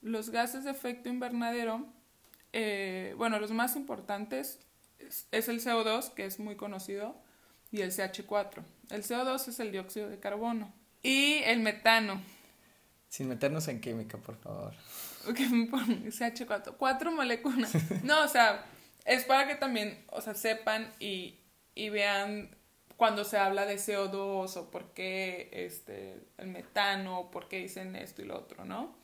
Los 0.00 0.30
gases 0.30 0.62
de 0.62 0.70
efecto 0.70 1.08
invernadero, 1.08 1.84
eh, 2.52 3.12
bueno, 3.18 3.40
los 3.40 3.50
más 3.50 3.74
importantes 3.74 4.60
es, 5.00 5.26
es 5.32 5.48
el 5.48 5.60
CO2, 5.60 6.14
que 6.14 6.26
es 6.26 6.38
muy 6.38 6.54
conocido, 6.54 7.16
y 7.72 7.80
el 7.80 7.90
CH4. 7.90 8.62
El 8.90 9.02
CO2 9.02 9.48
es 9.48 9.58
el 9.58 9.72
dióxido 9.72 10.08
de 10.08 10.20
carbono. 10.20 10.72
Y 11.02 11.38
el 11.38 11.58
metano, 11.58 12.22
Sin 13.08 13.28
meternos 13.28 13.66
en 13.66 13.80
química, 13.80 14.18
por 14.18 14.36
favor. 14.36 14.74
pone 15.24 16.06
CH4, 16.06 16.76
cuatro 16.78 17.10
moléculas. 17.10 17.74
No, 18.04 18.22
o 18.22 18.28
sea, 18.28 18.64
es 19.04 19.24
para 19.24 19.48
que 19.48 19.56
también, 19.56 20.04
o 20.12 20.20
sea, 20.20 20.34
sepan 20.34 20.88
y, 21.00 21.40
y 21.74 21.88
vean 21.88 22.56
cuando 23.02 23.24
se 23.24 23.36
habla 23.36 23.66
de 23.66 23.78
CO2 23.78 24.56
o 24.56 24.70
por 24.70 24.92
qué 24.92 25.48
este, 25.50 26.20
el 26.38 26.46
metano, 26.46 27.18
o 27.18 27.30
por 27.32 27.48
qué 27.48 27.58
dicen 27.58 27.96
esto 27.96 28.22
y 28.22 28.26
lo 28.26 28.38
otro, 28.38 28.64
¿no? 28.64 28.94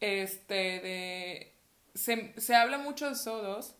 Este, 0.00 0.54
de... 0.54 1.52
Se, 1.94 2.32
se 2.40 2.54
habla 2.54 2.78
mucho 2.78 3.10
de 3.10 3.12
CO2 3.12 3.74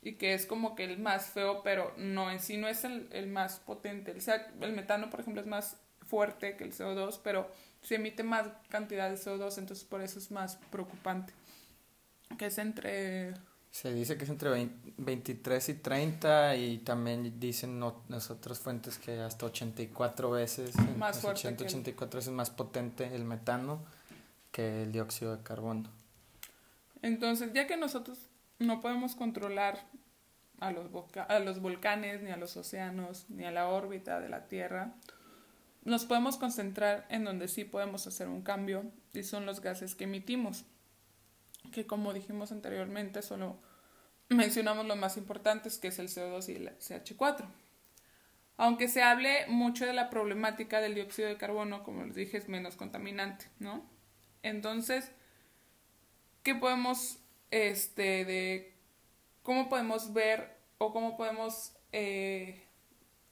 y 0.00 0.14
que 0.14 0.32
es 0.32 0.46
como 0.46 0.74
que 0.74 0.84
el 0.84 0.98
más 0.98 1.26
feo, 1.26 1.62
pero 1.62 1.92
no, 1.98 2.30
en 2.30 2.40
sí 2.40 2.56
no 2.56 2.66
es 2.66 2.82
el, 2.84 3.10
el 3.12 3.26
más 3.26 3.58
potente. 3.58 4.12
El, 4.12 4.22
el 4.62 4.72
metano, 4.72 5.10
por 5.10 5.20
ejemplo, 5.20 5.42
es 5.42 5.46
más 5.46 5.76
fuerte 6.06 6.56
que 6.56 6.64
el 6.64 6.72
CO2, 6.72 7.20
pero 7.22 7.52
se 7.82 7.96
emite 7.96 8.22
más 8.22 8.46
cantidad 8.70 9.10
de 9.10 9.16
CO2, 9.16 9.58
entonces 9.58 9.84
por 9.84 10.00
eso 10.00 10.18
es 10.18 10.30
más 10.30 10.56
preocupante. 10.70 11.34
Que 12.38 12.46
es 12.46 12.56
entre... 12.56 13.34
Se 13.70 13.92
dice 13.92 14.16
que 14.16 14.24
es 14.24 14.30
entre 14.30 14.48
20 14.50 14.94
23 14.96 15.68
y 15.68 15.74
30 15.74 16.56
y 16.56 16.78
también 16.78 17.38
dicen 17.38 17.78
no- 17.78 18.02
las 18.08 18.30
otras 18.30 18.58
fuentes 18.58 18.98
que 18.98 19.20
hasta 19.20 19.46
84 19.46 20.30
veces, 20.30 20.74
Más 20.96 21.16
es 21.16 21.22
fuerte 21.22 21.40
80, 21.48 21.56
que 21.56 21.62
el- 21.64 21.68
84 21.68 22.18
veces 22.18 22.32
más 22.32 22.50
potente 22.50 23.14
el 23.14 23.24
metano 23.24 23.84
que 24.50 24.82
el 24.82 24.92
dióxido 24.92 25.36
de 25.36 25.42
carbono. 25.42 25.88
Entonces, 27.02 27.52
ya 27.52 27.66
que 27.66 27.76
nosotros 27.76 28.18
no 28.58 28.80
podemos 28.80 29.14
controlar 29.14 29.86
a 30.60 30.72
los, 30.72 30.86
a 31.28 31.38
los 31.38 31.60
volcanes, 31.60 32.22
ni 32.22 32.30
a 32.30 32.36
los 32.36 32.56
océanos, 32.56 33.26
ni 33.28 33.44
a 33.44 33.52
la 33.52 33.68
órbita 33.68 34.18
de 34.18 34.28
la 34.28 34.48
Tierra, 34.48 34.94
nos 35.84 36.04
podemos 36.06 36.36
concentrar 36.36 37.06
en 37.10 37.24
donde 37.24 37.46
sí 37.46 37.64
podemos 37.64 38.06
hacer 38.08 38.26
un 38.28 38.42
cambio 38.42 38.84
y 39.12 39.22
son 39.22 39.46
los 39.46 39.60
gases 39.60 39.94
que 39.94 40.04
emitimos, 40.04 40.64
que 41.70 41.86
como 41.86 42.12
dijimos 42.12 42.52
anteriormente, 42.52 43.22
solo 43.22 43.58
mencionamos 44.28 44.86
los 44.86 44.96
más 44.96 45.16
importantes, 45.16 45.78
que 45.78 45.88
es 45.88 45.98
el 45.98 46.08
CO2 46.08 46.48
y 46.48 46.56
el 46.56 46.78
CH4. 46.78 47.44
Aunque 48.56 48.88
se 48.88 49.02
hable 49.02 49.46
mucho 49.46 49.86
de 49.86 49.92
la 49.92 50.10
problemática 50.10 50.80
del 50.80 50.94
dióxido 50.94 51.28
de 51.28 51.36
carbono, 51.36 51.84
como 51.84 52.04
les 52.04 52.16
dije, 52.16 52.38
es 52.38 52.48
menos 52.48 52.74
contaminante, 52.74 53.46
¿no? 53.60 53.88
Entonces, 54.42 55.12
¿qué 56.42 56.54
podemos, 56.54 57.18
este, 57.50 58.24
de, 58.24 58.74
cómo 59.42 59.68
podemos 59.68 60.12
ver 60.12 60.56
o 60.78 60.92
cómo 60.92 61.16
podemos 61.16 61.72
eh, 61.92 62.64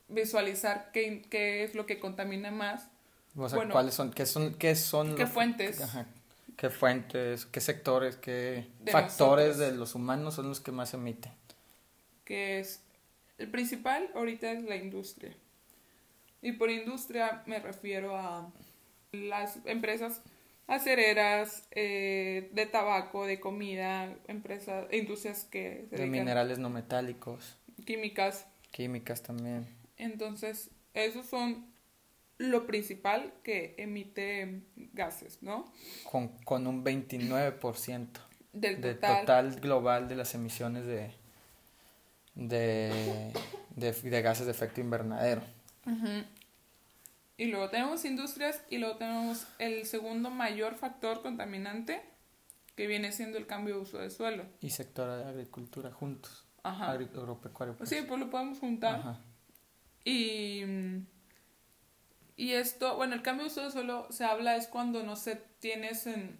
visualizar 0.08 0.90
qué, 0.92 1.22
qué 1.28 1.64
es 1.64 1.74
lo 1.74 1.86
que 1.86 1.98
contamina 1.98 2.52
más? 2.52 2.88
O 3.36 3.48
sea, 3.48 3.56
Bueno. 3.56 3.72
¿cuáles 3.72 3.94
son? 3.94 4.12
¿Qué 4.12 4.26
son? 4.26 4.54
¿Qué, 4.54 4.74
son 4.76 5.14
¿Qué 5.16 5.26
fuentes? 5.26 5.80
Ajá, 5.82 6.06
¿Qué 6.56 6.70
fuentes? 6.70 7.46
¿Qué 7.46 7.60
sectores? 7.60 8.16
¿Qué 8.16 8.66
De 8.80 8.92
factores 8.92 9.56
nosotros. 9.56 9.58
de 9.58 9.72
los 9.76 9.94
humanos 9.94 10.34
son 10.34 10.48
los 10.48 10.60
que 10.60 10.72
más 10.72 10.94
emiten? 10.94 11.32
que 12.24 12.58
es 12.58 12.82
el 13.38 13.48
principal 13.50 14.10
ahorita 14.14 14.50
es 14.50 14.64
la 14.64 14.76
industria. 14.76 15.32
Y 16.42 16.52
por 16.52 16.70
industria 16.70 17.42
me 17.46 17.58
refiero 17.60 18.16
a 18.16 18.50
las 19.12 19.58
empresas 19.64 20.22
acereras, 20.66 21.68
eh, 21.70 22.50
de 22.52 22.66
tabaco, 22.66 23.26
de 23.26 23.38
comida, 23.38 24.12
empresas, 24.26 24.86
industrias 24.92 25.44
que 25.44 25.86
se 25.90 25.96
De 25.96 26.06
minerales 26.06 26.58
no 26.58 26.68
metálicos, 26.70 27.56
químicas. 27.84 28.46
químicas 28.72 29.22
también. 29.22 29.66
Entonces, 29.96 30.70
esos 30.94 31.26
son 31.26 31.66
lo 32.38 32.66
principal 32.66 33.32
que 33.42 33.74
emite 33.78 34.62
gases, 34.92 35.42
¿no? 35.42 35.72
Con, 36.10 36.28
con 36.44 36.66
un 36.66 36.84
29% 36.84 38.08
Del 38.52 38.80
total. 38.80 39.20
total 39.20 39.60
global 39.60 40.08
de 40.08 40.16
las 40.16 40.34
emisiones 40.34 40.86
de, 40.86 41.12
de, 42.34 43.32
de, 43.70 43.92
de 43.92 44.22
gases 44.22 44.46
de 44.46 44.52
efecto 44.52 44.80
invernadero. 44.80 45.42
Ujú. 45.86 46.24
Y 47.38 47.46
luego 47.46 47.68
tenemos 47.70 48.04
industrias 48.04 48.62
y 48.70 48.78
luego 48.78 48.96
tenemos 48.96 49.46
el 49.58 49.84
segundo 49.86 50.30
mayor 50.30 50.74
factor 50.76 51.22
contaminante 51.22 52.02
que 52.74 52.86
viene 52.86 53.12
siendo 53.12 53.38
el 53.38 53.46
cambio 53.46 53.76
de 53.76 53.80
uso 53.82 53.98
de 53.98 54.10
suelo. 54.10 54.44
Y 54.60 54.70
sector 54.70 55.22
de 55.22 55.24
agricultura 55.28 55.90
juntos. 55.90 56.44
Ajá. 56.62 56.90
Agropecuario. 56.92 57.76
pues. 57.76 57.88
Sí, 57.88 57.96
pues 58.06 58.20
lo 58.20 58.28
podemos 58.30 58.58
juntar. 58.58 58.96
Ajá. 59.00 59.20
Y, 60.04 60.62
y 62.36 62.52
esto, 62.52 62.96
bueno, 62.96 63.14
el 63.14 63.22
cambio 63.22 63.44
de 63.46 63.50
uso 63.50 63.62
de 63.62 63.70
suelo 63.70 64.06
se 64.10 64.24
habla 64.24 64.56
es 64.56 64.66
cuando 64.68 65.02
no 65.02 65.16
sé, 65.16 65.42
tienes 65.60 66.06
en 66.06 66.38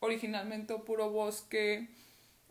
originalmente 0.00 0.74
puro 0.78 1.10
bosque 1.10 1.88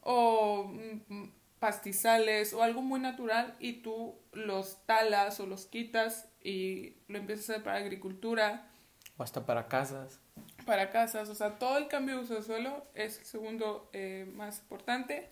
o 0.01 0.65
mm, 1.07 1.29
pastizales 1.59 2.53
o 2.53 2.62
algo 2.63 2.81
muy 2.81 3.00
natural 3.00 3.55
y 3.59 3.74
tú 3.81 4.15
los 4.33 4.86
talas 4.86 5.39
o 5.39 5.45
los 5.45 5.65
quitas 5.65 6.29
y 6.43 6.95
lo 7.07 7.17
empiezas 7.17 7.50
a 7.50 7.53
hacer 7.53 7.63
para 7.63 7.77
agricultura, 7.77 8.69
O 9.17 9.24
hasta 9.24 9.45
para 9.45 9.67
casas. 9.67 10.19
para 10.65 10.89
casas, 10.91 11.29
o 11.29 11.36
sea, 11.36 11.57
todo 11.57 11.77
el 11.77 11.88
cambio 11.88 12.17
de 12.17 12.21
uso 12.24 12.36
de 12.36 12.43
suelo 12.43 12.86
es 12.93 13.19
el 13.19 13.25
segundo 13.25 13.89
eh, 13.93 14.29
más 14.36 14.59
importante. 14.59 15.29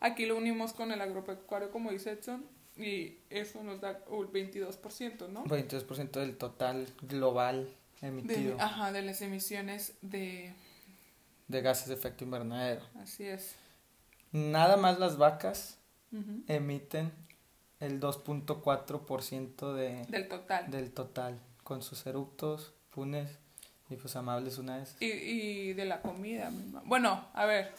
Aquí 0.00 0.26
lo 0.26 0.36
unimos 0.36 0.72
con 0.72 0.90
el 0.90 1.00
agropecuario, 1.00 1.70
como 1.70 1.90
dice 1.92 2.10
Edson, 2.10 2.44
y 2.76 3.18
eso 3.30 3.62
nos 3.62 3.80
da 3.80 4.02
un 4.08 4.32
22%, 4.32 5.28
¿no? 5.28 5.44
22% 5.44 6.10
del 6.12 6.36
total 6.36 6.86
global 7.02 7.68
De, 8.00 8.06
emitido 8.08 8.56
ajá, 8.60 8.92
de 8.92 9.02
las 9.02 9.20
emisiones 9.22 9.94
de... 10.02 10.52
de 11.48 11.60
gases 11.60 11.88
de 11.88 11.94
efecto 11.94 12.24
invernadero. 12.24 12.82
Así 12.98 13.24
es. 13.24 13.54
Nada 14.32 14.76
más 14.76 14.98
las 14.98 15.18
vacas 15.18 15.78
Ujú. 16.12 16.42
emiten 16.48 17.12
el 17.80 18.00
2.4% 18.00 19.74
de, 19.74 20.04
Del 20.08 20.28
total. 20.28 20.70
del 20.70 20.92
total, 20.92 21.40
con 21.62 21.82
sus 21.82 22.06
eructos, 22.06 22.74
punes 22.90 23.38
y 23.92 23.96
pues 23.96 24.16
amables 24.16 24.58
una 24.58 24.78
vez. 24.78 24.96
Y, 25.00 25.06
y 25.06 25.72
de 25.74 25.84
la 25.84 26.00
comida. 26.00 26.50
Bueno, 26.84 27.26
a 27.34 27.44
ver, 27.44 27.74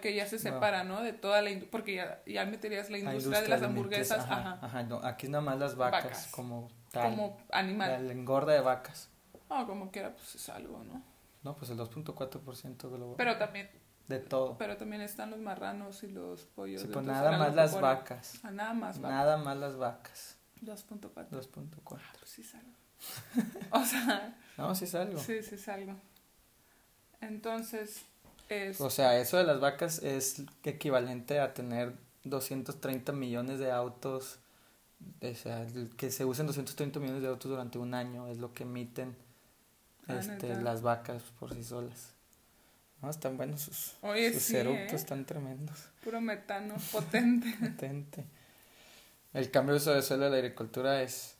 que 0.00 0.14
ya 0.14 0.26
se 0.26 0.38
separa, 0.38 0.84
¿no? 0.84 1.02
De 1.02 1.12
toda 1.12 1.42
la 1.42 1.50
industria, 1.50 1.70
porque 1.70 1.94
ya, 1.94 2.22
ya 2.26 2.46
meterías 2.46 2.90
la 2.90 2.98
La 2.98 3.14
industria, 3.14 3.42
de 3.42 3.48
las 3.48 3.62
hamburguesas, 3.62 4.20
Ajá, 4.24 4.34
ajá, 4.34 4.58
ajá, 4.66 4.82
no, 4.84 4.96
aquí 5.04 5.28
nada 5.28 5.42
más 5.42 5.58
las 5.58 5.76
vacas, 5.76 6.04
Vacas. 6.04 6.28
como 6.28 6.70
tal. 6.90 7.10
como 7.10 7.38
animal. 7.52 8.06
La 8.06 8.12
engorda 8.12 8.52
de 8.52 8.60
vacas. 8.60 9.10
Ah, 9.50 9.64
como 9.66 9.90
quiera, 9.90 10.14
pues 10.14 10.34
es 10.34 10.48
algo, 10.48 10.82
¿no? 10.84 11.02
No, 11.42 11.54
pues 11.56 11.70
el 11.70 11.78
2.4% 11.78 12.90
global. 12.90 13.14
Pero 13.18 13.36
también, 13.36 13.68
de 14.08 14.18
todo. 14.18 14.56
pero 14.56 14.76
también 14.76 15.02
están 15.02 15.30
los 15.30 15.40
marranos 15.40 16.02
y 16.02 16.08
los 16.08 16.40
pollos. 16.46 16.80
Sí, 16.82 16.88
pues 16.90 17.04
nada 17.04 17.36
más 17.36 17.54
las 17.54 17.78
vacas. 17.78 18.40
Ah, 18.42 18.50
nada 18.50 18.72
más 18.72 18.98
vacas. 18.98 19.16
Nada 19.16 19.36
más 19.36 19.56
las 19.58 19.76
vacas. 19.76 20.38
2.4. 20.62 21.28
2.4. 21.28 21.98
Ah, 21.98 22.12
pues 22.18 22.30
sí 22.30 22.40
es 22.40 22.54
algo. 22.54 22.72
o 23.70 23.84
sea, 23.84 24.34
No, 24.56 24.74
sí 24.74 24.84
es 24.84 24.94
algo. 24.94 25.18
sí, 25.18 25.42
sí 25.42 25.56
es 25.56 25.68
algo. 25.68 25.94
Entonces, 27.20 28.02
es... 28.48 28.80
O 28.80 28.90
sea, 28.90 29.18
eso 29.18 29.36
de 29.36 29.44
las 29.44 29.60
vacas 29.60 30.02
es 30.02 30.42
equivalente 30.62 31.40
a 31.40 31.54
tener 31.54 31.94
230 32.24 33.12
millones 33.12 33.58
de 33.58 33.72
autos. 33.72 34.38
O 35.20 35.34
sea, 35.34 35.66
que 35.96 36.10
se 36.10 36.24
usen 36.24 36.46
230 36.46 37.00
millones 37.00 37.22
de 37.22 37.28
autos 37.28 37.50
durante 37.50 37.78
un 37.78 37.94
año 37.94 38.28
es 38.28 38.38
lo 38.38 38.54
que 38.54 38.62
emiten 38.62 39.16
Ah, 40.06 40.16
este, 40.18 40.54
las 40.60 40.82
vacas 40.82 41.22
por 41.38 41.54
sí 41.54 41.64
solas. 41.64 42.10
No, 43.00 43.10
están 43.10 43.36
buenos 43.36 43.62
sus, 43.62 43.94
Oye, 44.02 44.32
sus 44.32 44.42
sí, 44.42 44.56
eructos, 44.56 44.92
¿eh? 44.92 44.96
están 44.96 45.24
tremendos. 45.24 45.88
Puro 46.02 46.20
metano 46.20 46.74
potente. 46.92 47.54
Potente. 47.60 48.24
El 49.32 49.50
cambio 49.50 49.74
de 49.74 49.80
uso 49.80 49.92
de 49.94 50.02
suelo 50.02 50.24
de 50.24 50.30
la 50.30 50.36
agricultura 50.36 51.02
es, 51.02 51.33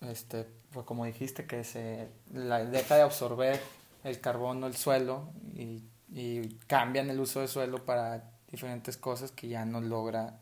este, 0.00 0.46
pues 0.72 0.86
como 0.86 1.04
dijiste, 1.04 1.46
que 1.46 1.64
se 1.64 2.08
la, 2.32 2.64
deja 2.64 2.96
de 2.96 3.02
absorber 3.02 3.60
el 4.04 4.20
carbono, 4.20 4.66
el 4.66 4.76
suelo, 4.76 5.30
y, 5.54 5.82
y 6.12 6.48
cambian 6.66 7.10
el 7.10 7.20
uso 7.20 7.40
de 7.40 7.48
suelo 7.48 7.84
para 7.84 8.30
diferentes 8.50 8.96
cosas 8.96 9.30
que 9.32 9.48
ya 9.48 9.64
no 9.64 9.80
logra 9.80 10.40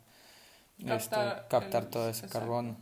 esto, 0.78 1.16
Captar 1.20 1.48
captar 1.48 1.84
el- 1.84 1.90
todo 1.90 2.08
ese 2.08 2.26
exacto. 2.26 2.38
carbono 2.38 2.76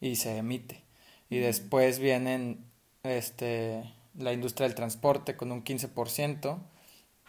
y 0.00 0.16
se 0.16 0.36
emite. 0.38 0.82
Y 1.30 1.38
después 1.38 1.98
vienen 1.98 2.64
este, 3.02 3.92
la 4.14 4.32
industria 4.32 4.66
del 4.68 4.74
transporte 4.76 5.36
con 5.36 5.52
un 5.52 5.62
15% 5.64 6.58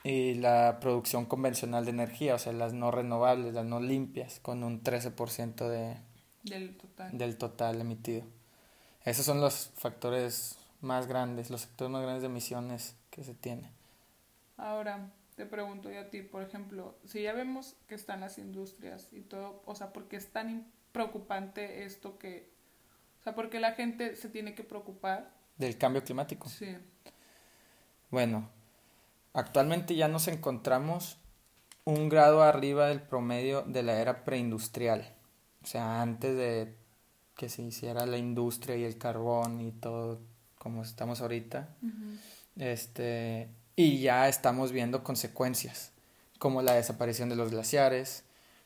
y 0.03 0.35
la 0.35 0.79
producción 0.81 1.25
convencional 1.25 1.85
de 1.85 1.91
energía, 1.91 2.35
o 2.35 2.39
sea, 2.39 2.53
las 2.53 2.73
no 2.73 2.91
renovables, 2.91 3.53
las 3.53 3.65
no 3.65 3.79
limpias, 3.81 4.39
con 4.41 4.63
un 4.63 4.83
13% 4.83 5.67
de, 5.69 5.97
Del 6.43 6.75
total. 6.77 7.17
del 7.17 7.37
total 7.37 7.81
emitido. 7.81 8.23
Esos 9.07 9.25
son 9.25 9.39
los 9.39 9.71
factores 9.75 10.57
más 10.81 11.07
grandes, 11.07 11.49
los 11.49 11.61
sectores 11.61 11.89
más 11.89 12.01
grandes 12.01 12.23
de 12.23 12.27
emisiones 12.27 12.97
que 13.09 13.23
se 13.23 13.33
tienen. 13.33 13.71
Ahora, 14.57 15.13
te 15.37 15.45
pregunto 15.45 15.89
yo 15.89 16.01
a 16.01 16.09
ti, 16.09 16.23
por 16.23 16.43
ejemplo, 16.43 16.97
si 17.05 17.21
ya 17.21 17.31
vemos 17.31 17.77
que 17.87 17.95
están 17.95 18.19
las 18.19 18.37
industrias 18.37 19.13
y 19.13 19.21
todo, 19.21 19.63
o 19.65 19.75
sea, 19.75 19.93
¿por 19.93 20.09
qué 20.09 20.17
es 20.17 20.27
tan 20.33 20.69
preocupante 20.91 21.85
esto 21.85 22.19
que, 22.19 22.49
o 23.21 23.23
sea, 23.23 23.33
por 23.33 23.49
qué 23.49 23.61
la 23.61 23.71
gente 23.71 24.17
se 24.17 24.27
tiene 24.27 24.55
que 24.55 24.65
preocupar? 24.65 25.31
Del 25.57 25.77
cambio 25.77 26.03
climático. 26.03 26.49
Sí. 26.49 26.75
Bueno, 28.11 28.49
actualmente 29.31 29.95
ya 29.95 30.09
nos 30.09 30.27
encontramos 30.27 31.17
un 31.85 32.09
grado 32.09 32.43
arriba 32.43 32.87
del 32.87 33.01
promedio 33.01 33.61
de 33.61 33.83
la 33.83 34.01
era 34.01 34.25
preindustrial. 34.25 35.15
O 35.63 35.65
sea, 35.65 36.01
antes 36.01 36.35
de 36.35 36.75
que 37.37 37.47
se 37.49 37.61
hiciera 37.61 38.05
la 38.05 38.17
industria 38.17 38.75
y 38.75 38.83
el 38.83 38.97
carbón 38.97 39.61
y 39.61 39.71
todo 39.71 40.19
como 40.57 40.81
estamos 40.83 41.21
ahorita. 41.21 41.69
Este, 42.57 43.49
y 43.75 43.99
ya 43.99 44.27
estamos 44.27 44.71
viendo 44.71 45.03
consecuencias, 45.03 45.91
como 46.39 46.61
la 46.61 46.73
desaparición 46.73 47.29
de 47.29 47.35
los 47.35 47.51
glaciares, 47.51 48.23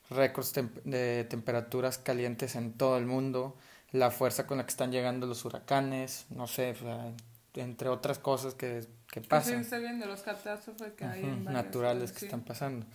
récords 0.10 0.56
tem- 0.56 0.72
de 0.84 1.26
temperaturas 1.30 1.98
calientes 1.98 2.56
en 2.56 2.74
todo 2.74 2.98
el 2.98 3.06
mundo, 3.06 3.58
la 3.92 4.10
fuerza 4.12 4.48
con 4.48 4.58
la 4.58 4.64
que 4.66 4.70
están 4.72 4.92
llegando 4.92 5.28
los 5.28 5.44
huracanes, 5.44 6.26
no 6.30 6.48
sé, 6.48 6.72
o 6.72 6.76
sea, 6.76 7.14
entre 7.56 7.90
otras 7.90 8.20
cosas 8.20 8.54
que, 8.54 8.88
que 9.12 9.20
¿Qué 9.20 9.22
se 9.22 9.28
pasan, 9.28 9.60
está 9.60 9.78
viendo 9.78 10.06
los 10.06 10.22
catástrofes 10.22 10.94
que 10.94 11.04
hay 11.04 11.24
en 11.24 11.44
naturales 11.44 12.14
que 12.14 12.20
sí. 12.20 12.26
están 12.26 12.42
pasando. 12.42 12.86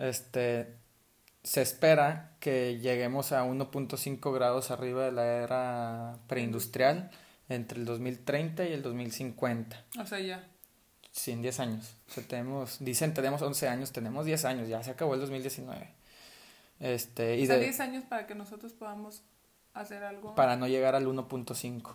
Este, 0.00 0.74
se 1.44 1.60
espera 1.60 2.32
que 2.40 2.78
lleguemos 2.78 3.32
a 3.32 3.44
1.5 3.44 4.32
grados 4.32 4.70
arriba 4.70 5.04
de 5.04 5.12
la 5.12 5.24
era 5.26 6.18
preindustrial 6.26 7.10
entre 7.50 7.78
el 7.78 7.84
2030 7.84 8.66
y 8.66 8.72
el 8.72 8.82
2050. 8.82 9.84
O 10.00 10.06
sea, 10.06 10.18
ya. 10.20 10.48
Sí, 11.12 11.32
en 11.32 11.42
10 11.42 11.60
años. 11.60 11.96
O 12.08 12.12
sea, 12.12 12.26
tenemos, 12.26 12.78
dicen 12.80 13.12
tenemos 13.12 13.42
11 13.42 13.68
años, 13.68 13.92
tenemos 13.92 14.24
10 14.24 14.44
años, 14.46 14.68
ya 14.68 14.82
se 14.82 14.90
acabó 14.90 15.14
el 15.14 15.20
2019. 15.20 15.90
Este, 16.80 17.36
y 17.36 17.44
o 17.44 17.46
sea, 17.46 17.56
de, 17.56 17.64
10 17.64 17.80
años 17.80 18.04
para 18.04 18.26
que 18.26 18.34
nosotros 18.34 18.72
podamos 18.72 19.22
hacer 19.74 20.02
algo. 20.02 20.34
para 20.34 20.56
no 20.56 20.66
llegar 20.66 20.94
al 20.94 21.06
1.5. 21.06 21.94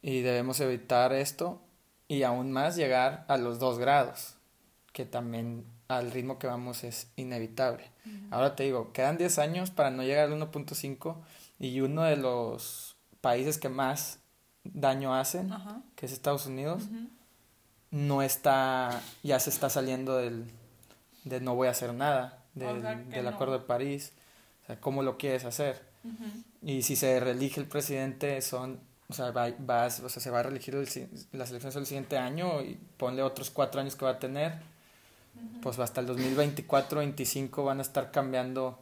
Y 0.00 0.22
debemos 0.22 0.58
evitar 0.60 1.12
esto 1.12 1.62
y 2.08 2.22
aún 2.22 2.52
más 2.52 2.74
llegar 2.74 3.26
a 3.28 3.36
los 3.36 3.58
2 3.58 3.78
grados, 3.78 4.36
que 4.94 5.04
también 5.04 5.66
al 5.88 6.10
ritmo 6.10 6.38
que 6.38 6.46
vamos 6.46 6.84
es 6.84 7.08
inevitable. 7.16 7.84
Ahora 8.30 8.54
te 8.56 8.64
digo, 8.64 8.92
quedan 8.92 9.16
10 9.18 9.38
años 9.38 9.70
para 9.70 9.90
no 9.90 10.02
llegar 10.02 10.24
al 10.30 10.32
1.5 10.32 11.16
y 11.58 11.80
uno 11.80 12.02
de 12.02 12.16
los 12.16 12.96
países 13.20 13.58
que 13.58 13.68
más 13.68 14.18
daño 14.64 15.14
hacen, 15.14 15.50
que 15.96 16.06
es 16.06 16.12
Estados 16.12 16.46
Unidos, 16.46 16.84
no 17.90 18.22
está, 18.22 19.00
ya 19.22 19.38
se 19.38 19.50
está 19.50 19.70
saliendo 19.70 20.16
del, 20.16 20.50
de 21.24 21.40
no 21.40 21.54
voy 21.54 21.68
a 21.68 21.72
hacer 21.72 21.94
nada, 21.94 22.42
del, 22.54 22.78
O 22.78 22.80
sea, 22.80 23.04
que 23.04 23.10
del 23.16 23.24
no. 23.24 23.30
Acuerdo 23.30 23.54
de 23.58 23.64
París, 23.64 24.12
o 24.64 24.66
sea, 24.66 24.80
¿cómo 24.80 25.02
lo 25.02 25.16
quieres 25.16 25.44
hacer? 25.44 25.82
Y 26.62 26.82
si 26.82 26.96
se 26.96 27.20
reelige 27.20 27.60
el 27.60 27.66
presidente, 27.68 28.40
son, 28.42 28.80
o 29.08 29.12
sea, 29.14 29.30
va, 29.30 29.50
va- 29.68 29.86
o 29.86 29.90
sea, 29.90 30.08
se 30.08 30.30
va 30.30 30.40
a 30.40 30.42
reelegir 30.42 30.74
el 30.74 30.86
las 31.32 31.50
elecciones 31.50 31.76
el 31.76 31.86
siguiente 31.86 32.18
año 32.18 32.62
y 32.62 32.78
ponle 32.96 33.22
otros 33.22 33.50
cuatro 33.50 33.80
años 33.80 33.96
que 33.96 34.04
va 34.04 34.12
a 34.12 34.18
tener, 34.18 34.58
pues 35.62 35.78
hasta 35.78 36.00
el 36.00 36.06
2024, 36.06 36.98
25 36.98 37.64
van 37.64 37.78
a 37.78 37.82
estar 37.82 38.10
cambiando, 38.10 38.78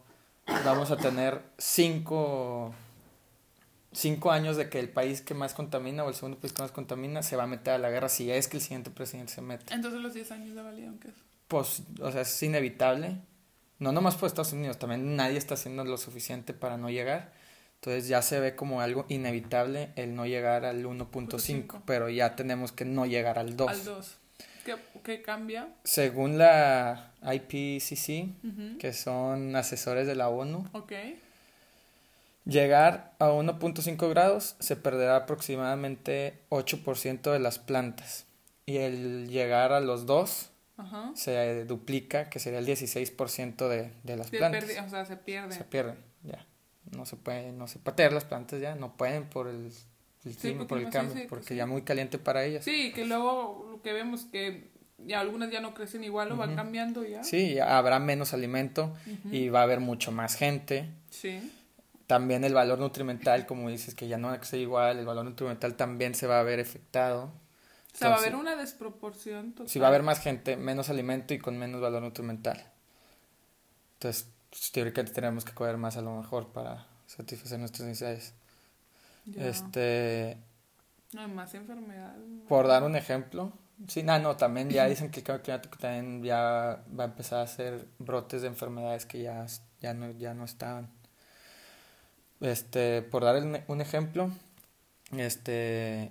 vamos 0.64 0.90
a 0.90 0.96
tener 0.96 1.42
cinco, 1.58 2.74
cinco 3.92 4.32
años 4.32 4.56
de 4.56 4.68
que 4.68 4.80
el 4.80 4.88
país 4.88 5.20
que 5.20 5.34
más 5.34 5.54
contamina 5.54 6.04
o 6.04 6.08
el 6.08 6.14
segundo 6.14 6.38
país 6.38 6.52
que 6.52 6.62
más 6.62 6.72
contamina 6.72 7.22
se 7.22 7.36
va 7.36 7.44
a 7.44 7.46
meter 7.46 7.74
a 7.74 7.78
la 7.78 7.90
guerra 7.90 8.08
si 8.08 8.30
es 8.30 8.48
que 8.48 8.56
el 8.56 8.62
siguiente 8.62 8.90
presidente 8.90 9.32
se 9.32 9.42
mete. 9.42 9.72
Entonces 9.72 10.00
los 10.00 10.14
10 10.14 10.32
años 10.32 10.54
de 10.54 10.62
validón 10.62 10.98
que 10.98 11.08
es. 11.08 11.14
Pues, 11.48 11.82
o 12.00 12.10
sea, 12.10 12.22
es 12.22 12.42
inevitable. 12.42 13.18
No 13.78 13.92
nomás 13.92 14.14
por 14.16 14.26
Estados 14.26 14.52
Unidos, 14.52 14.78
también 14.78 15.16
nadie 15.16 15.36
está 15.36 15.54
haciendo 15.54 15.84
lo 15.84 15.98
suficiente 15.98 16.54
para 16.54 16.76
no 16.76 16.88
llegar. 16.88 17.32
Entonces 17.74 18.06
ya 18.06 18.22
se 18.22 18.38
ve 18.38 18.54
como 18.54 18.80
algo 18.80 19.06
inevitable 19.08 19.90
el 19.96 20.14
no 20.14 20.24
llegar 20.24 20.64
al 20.64 20.84
1.5, 20.84 21.40
Cinco. 21.40 21.82
pero 21.84 22.08
ya 22.08 22.36
tenemos 22.36 22.70
que 22.70 22.84
no 22.84 23.06
llegar 23.06 23.40
al 23.40 23.56
2. 23.56 23.68
Al 23.68 23.84
2. 23.84 24.16
¿Qué, 24.64 24.76
¿Qué 25.04 25.22
cambia? 25.22 25.68
Según 25.84 26.38
la 26.38 27.12
IPCC, 27.22 28.28
Ujú. 28.44 28.78
que 28.78 28.92
son 28.92 29.56
asesores 29.56 30.06
de 30.06 30.14
la 30.14 30.28
ONU, 30.28 30.68
llegar 32.44 33.12
a 33.18 33.28
1.5 33.30 34.08
grados 34.08 34.56
se 34.58 34.76
perderá 34.76 35.16
aproximadamente 35.16 36.38
8% 36.50 37.32
de 37.32 37.38
las 37.38 37.58
plantas. 37.58 38.26
Y 38.66 38.76
el 38.78 39.28
llegar 39.28 39.72
a 39.72 39.80
los 39.80 40.06
2 40.06 40.50
Ajá. 40.76 41.10
se 41.14 41.64
duplica, 41.64 42.30
que 42.30 42.38
sería 42.38 42.58
el 42.60 42.66
16% 42.66 43.68
de, 43.68 43.92
de 44.02 44.16
las 44.16 44.28
Se 44.28 44.38
plantas. 44.38 44.64
o 44.86 44.88
sea, 44.90 45.04
se 45.04 45.16
pierde. 45.16 45.54
Se 45.54 45.64
pierden, 45.64 45.96
ya. 46.22 46.44
No 46.96 47.06
se 47.06 47.16
puede, 47.16 47.52
no 47.52 47.68
se 47.68 47.78
patear 47.78 48.12
las 48.12 48.24
plantas 48.24 48.60
ya, 48.60 48.74
no 48.74 48.96
pueden 48.96 49.24
por 49.24 49.48
el, 49.48 49.72
el 50.24 50.32
Sí, 50.34 50.38
clima, 50.40 50.58
porque 50.60 50.68
por 50.68 50.78
el 50.78 50.84
no- 50.84 50.90
sí, 50.90 50.96
cambio, 50.96 51.14
sí, 51.16 51.26
porque 51.28 51.46
sí. 51.48 51.56
ya 51.56 51.66
muy 51.66 51.82
caliente 51.82 52.18
para 52.18 52.44
ellas. 52.44 52.64
Sí, 52.64 52.92
que 52.92 53.04
luego 53.04 53.68
lo 53.72 53.82
que 53.82 53.92
vemos 53.92 54.24
que 54.26 54.70
ya 54.98 55.20
algunas 55.20 55.50
ya 55.50 55.60
no 55.60 55.74
crecen 55.74 56.04
igual 56.04 56.30
o 56.32 56.36
van 56.36 56.50
Ujú. 56.50 56.56
cambiando 56.56 57.04
ya. 57.04 57.24
Sí, 57.24 57.54
ya 57.54 57.76
habrá 57.76 57.98
menos 57.98 58.32
alimento 58.32 58.94
y 59.30 59.48
va 59.48 59.60
a 59.60 59.62
haber 59.64 59.80
mucho 59.80 60.12
más 60.12 60.34
gente. 60.36 60.88
Sí. 61.10 61.50
También 62.06 62.44
el 62.44 62.52
valor 62.54 62.78
nutrimental, 62.78 63.46
como 63.46 63.68
dices, 63.70 63.94
que 63.94 64.06
ya 64.06 64.18
no 64.18 64.28
va 64.28 64.34
a 64.34 64.38
crecer 64.38 64.60
igual, 64.60 64.98
el 64.98 65.06
valor 65.06 65.24
nutrimental 65.24 65.74
también 65.76 66.14
se 66.14 66.26
va 66.26 66.38
a 66.40 66.42
ver 66.42 66.60
afectado. 66.60 67.32
O 67.94 67.96
sea, 67.96 68.08
va 68.10 68.16
a 68.16 68.18
haber 68.18 68.36
una 68.36 68.54
desproporción 68.56 69.52
total. 69.52 69.68
Si 69.68 69.78
va 69.78 69.86
a 69.86 69.88
haber 69.88 70.02
más 70.02 70.20
gente, 70.20 70.56
menos 70.56 70.88
alimento 70.88 71.34
y 71.34 71.38
con 71.38 71.58
menos 71.58 71.80
valor 71.80 72.02
nutrimental. 72.02 72.64
Entonces, 73.94 74.28
teóricamente 74.72 75.12
tenemos 75.14 75.44
que 75.44 75.52
comer 75.52 75.76
más 75.78 75.96
a 75.96 76.02
lo 76.02 76.16
mejor 76.16 76.48
para 76.52 76.86
satisfacer 77.06 77.58
nuestras 77.58 77.86
necesidades. 77.88 78.34
Ya. 79.24 79.46
Este, 79.48 80.36
No 81.12 81.22
hay 81.22 81.28
más 81.28 81.54
enfermedades. 81.54 82.20
por 82.48 82.66
dar 82.66 82.82
un 82.82 82.96
ejemplo, 82.96 83.52
sí, 83.88 84.02
no, 84.02 84.18
no, 84.18 84.36
también 84.36 84.68
ya 84.70 84.86
dicen 84.86 85.10
que 85.10 85.20
el 85.20 85.24
cambio 85.26 85.42
climático 85.42 85.78
también 85.78 86.22
ya 86.22 86.82
va 86.98 87.04
a 87.04 87.06
empezar 87.06 87.38
a 87.40 87.42
hacer 87.42 87.86
brotes 87.98 88.42
de 88.42 88.48
enfermedades 88.48 89.06
que 89.06 89.22
ya, 89.22 89.46
ya, 89.80 89.94
no, 89.94 90.10
ya 90.12 90.34
no 90.34 90.44
estaban. 90.44 90.88
Este, 92.40 93.02
por 93.02 93.22
dar 93.24 93.36
el- 93.36 93.62
un 93.68 93.80
ejemplo, 93.80 94.30
este, 95.16 96.10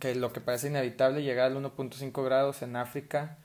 que 0.00 0.14
lo 0.16 0.32
que 0.32 0.40
parece 0.40 0.66
inevitable 0.68 1.22
llegar 1.22 1.46
al 1.46 1.56
1.5 1.56 2.24
grados 2.24 2.62
en 2.62 2.74
África, 2.76 3.38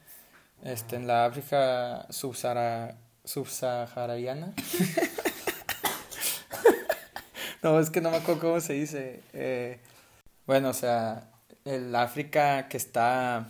este, 0.63 0.95
en 0.95 1.05
la 1.05 1.25
África 1.25 2.07
subsahara- 2.09 2.95
subsahariana. 3.23 4.53
no, 7.63 7.79
es 7.79 7.89
que 7.89 8.01
no 8.01 8.11
me 8.11 8.17
acuerdo 8.17 8.41
cómo 8.41 8.59
se 8.61 8.73
dice. 8.73 9.21
eh, 9.33 9.79
bueno, 10.47 10.69
o 10.69 10.73
sea, 10.73 11.29
el 11.65 11.95
África 11.95 12.67
que 12.67 12.77
está 12.77 13.47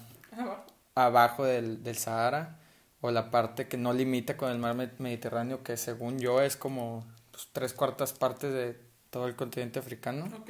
Abajo. 0.96 1.44
del, 1.44 1.84
del 1.84 1.98
Sahara 1.98 2.58
o 3.02 3.12
la 3.12 3.30
parte 3.32 3.68
que 3.68 3.78
no 3.78 3.94
limita 3.94 4.38
con 4.38 4.52
el 4.52 4.58
mar 4.60 4.76
Me- 4.76 4.90
Mediterráneo, 5.00 5.62
que 5.64 5.78
según 5.78 6.20
yo 6.20 6.42
es 6.42 6.56
como 6.56 7.06
pues, 7.32 7.48
tres 7.52 7.74
cuartas 7.74 8.14
partes 8.14 8.54
de 8.54 8.80
todo 9.10 9.28
el 9.28 9.36
continente 9.36 9.80
africano, 9.80 10.26
Ok. 10.42 10.50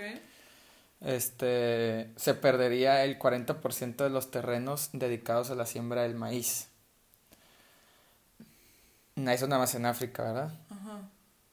este, 1.01 2.11
se 2.15 2.33
perdería 2.35 3.03
el 3.03 3.17
40% 3.19 4.03
de 4.03 4.09
los 4.09 4.31
terrenos 4.31 4.89
dedicados 4.93 5.49
a 5.51 5.55
la 5.55 5.65
siembra 5.65 6.03
del 6.03 6.15
maíz. 6.15 6.69
Eso 9.15 9.47
nada 9.47 9.59
más 9.61 9.73
en 9.75 9.85
África, 9.85 10.23
¿verdad? 10.23 10.53
Ajá. 10.69 11.01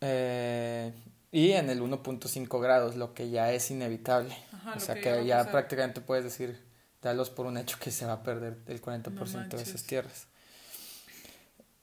Eh, 0.01 0.93
y 1.33 1.53
en 1.53 1.71
el 1.71 1.81
1.5 1.81 2.61
grados, 2.61 2.95
lo 2.95 3.15
que 3.15 3.31
ya 3.31 3.53
es 3.53 3.71
inevitable. 3.71 4.37
Ajá, 4.53 4.75
o 4.77 4.81
sea 4.81 4.95
que 4.95 5.01
que 5.01 5.25
ya 5.25 5.51
prácticamente 5.51 6.03
puedes 6.03 6.25
decir 6.25 6.63
dalos 7.01 7.31
por 7.31 7.47
un 7.47 7.57
hecho 7.57 7.79
que 7.81 7.91
se 7.91 8.05
va 8.05 8.13
a 8.13 8.23
perder 8.23 8.59
el 8.67 8.81
40% 8.81 9.49
de 9.49 9.63
esas 9.63 9.83
tierras. 9.85 10.27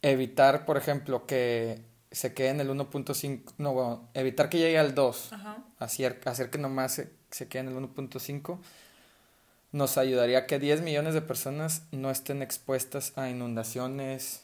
Evitar, 0.04 0.66
por 0.66 0.78
ejemplo, 0.78 1.26
que 1.26 1.82
se 2.12 2.34
quede 2.34 2.50
en 2.50 2.62
el 2.62 2.70
1.5, 2.70 3.54
no, 3.58 3.74
bueno, 3.74 4.10
evitar 4.14 4.50
que 4.50 4.60
llegue 4.60 4.78
al 4.78 4.96
2, 4.96 5.32
hacer, 5.80 6.22
hacer 6.26 6.50
que 6.52 6.60
nomás 6.60 6.94
se, 6.94 7.12
se 7.32 7.48
quede 7.48 7.64
en 7.64 7.68
el 7.70 7.76
1.5, 7.76 8.60
nos 9.72 9.98
ayudaría 9.98 10.40
a 10.40 10.46
que 10.46 10.60
10 10.60 10.82
millones 10.82 11.14
de 11.16 11.22
personas 11.22 11.84
no 11.92 12.12
estén 12.12 12.42
expuestas 12.42 13.18
a 13.18 13.30
inundaciones, 13.30 14.44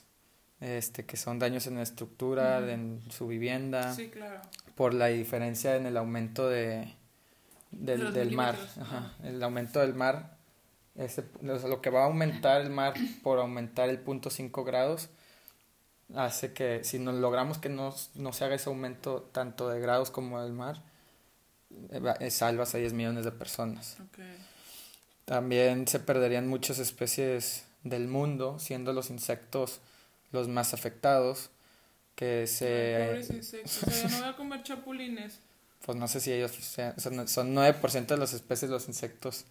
este, 0.59 1.05
que 1.05 1.17
son 1.17 1.39
daños 1.39 1.67
en 1.67 1.75
la 1.75 1.81
estructura, 1.81 2.59
en 2.71 3.01
su 3.09 3.27
vivienda, 3.27 3.93
sí, 3.93 4.09
claro. 4.09 4.41
por 4.75 4.93
la 4.93 5.07
diferencia 5.07 5.75
en 5.75 5.85
el 5.85 5.97
aumento 5.97 6.47
de, 6.49 6.93
del, 7.71 8.13
del 8.13 8.31
mar, 8.31 8.57
Ajá. 8.79 9.13
el 9.23 9.41
aumento 9.43 9.79
del 9.79 9.93
mar, 9.93 10.37
ese, 10.95 11.25
lo 11.41 11.81
que 11.81 11.89
va 11.89 12.03
a 12.03 12.05
aumentar 12.05 12.61
el 12.61 12.69
mar 12.69 12.93
por 13.23 13.39
aumentar 13.39 13.89
el 13.89 13.99
punto 13.99 14.29
5 14.29 14.63
grados, 14.63 15.09
hace 16.15 16.53
que 16.53 16.83
si 16.83 16.99
nos 16.99 17.15
logramos 17.15 17.57
que 17.57 17.69
no, 17.69 17.93
no 18.15 18.33
se 18.33 18.45
haga 18.45 18.55
ese 18.55 18.69
aumento 18.69 19.29
tanto 19.31 19.69
de 19.69 19.79
grados 19.79 20.11
como 20.11 20.41
del 20.41 20.53
mar, 20.53 20.81
eh, 21.89 22.01
eh, 22.19 22.31
salvas 22.31 22.75
a 22.75 22.77
10 22.77 22.93
millones 22.93 23.25
de 23.25 23.31
personas. 23.31 23.97
También 25.25 25.87
se 25.87 25.99
perderían 25.99 26.47
muchas 26.47 26.79
especies 26.79 27.65
del 27.83 28.07
mundo, 28.07 28.59
siendo 28.59 28.93
los 28.93 29.09
insectos 29.09 29.81
los 30.35 30.47
más 30.47 30.73
afectados, 30.75 31.49
que 32.15 32.45
se... 32.45 33.25
insectos, 33.27 33.83
o 33.83 33.91
sea, 33.91 34.09
no 34.09 34.19
voy 34.19 34.29
a 34.29 34.35
comer 34.35 34.63
chapulines. 34.63 35.39
Pues 35.85 35.97
no 35.97 36.07
sé 36.07 36.19
si 36.19 36.31
ellos 36.31 36.51
sean, 36.51 36.99
son, 36.99 37.27
son 37.27 37.55
9% 37.55 38.05
de 38.05 38.17
las 38.17 38.33
especies 38.33 38.69
de 38.69 38.75
los 38.75 38.87
insectos 38.87 39.45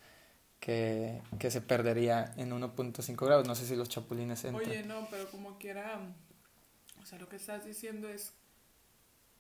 que, 0.61 1.21
que 1.39 1.51
se 1.51 1.61
perdería 1.61 2.33
en 2.37 2.51
1.5 2.51 3.25
grados. 3.25 3.47
No 3.47 3.55
sé 3.55 3.67
si 3.67 3.77
los 3.77 3.89
chapulines 3.89 4.45
entran. 4.45 4.69
Oye, 4.69 4.83
no, 4.85 5.07
pero 5.11 5.31
como 5.31 5.59
quiera, 5.59 6.01
o 7.03 7.07
sea, 7.07 7.19
lo 7.19 7.29
que 7.29 7.37
estás 7.37 7.65
diciendo 7.65 8.09
es, 8.09 8.33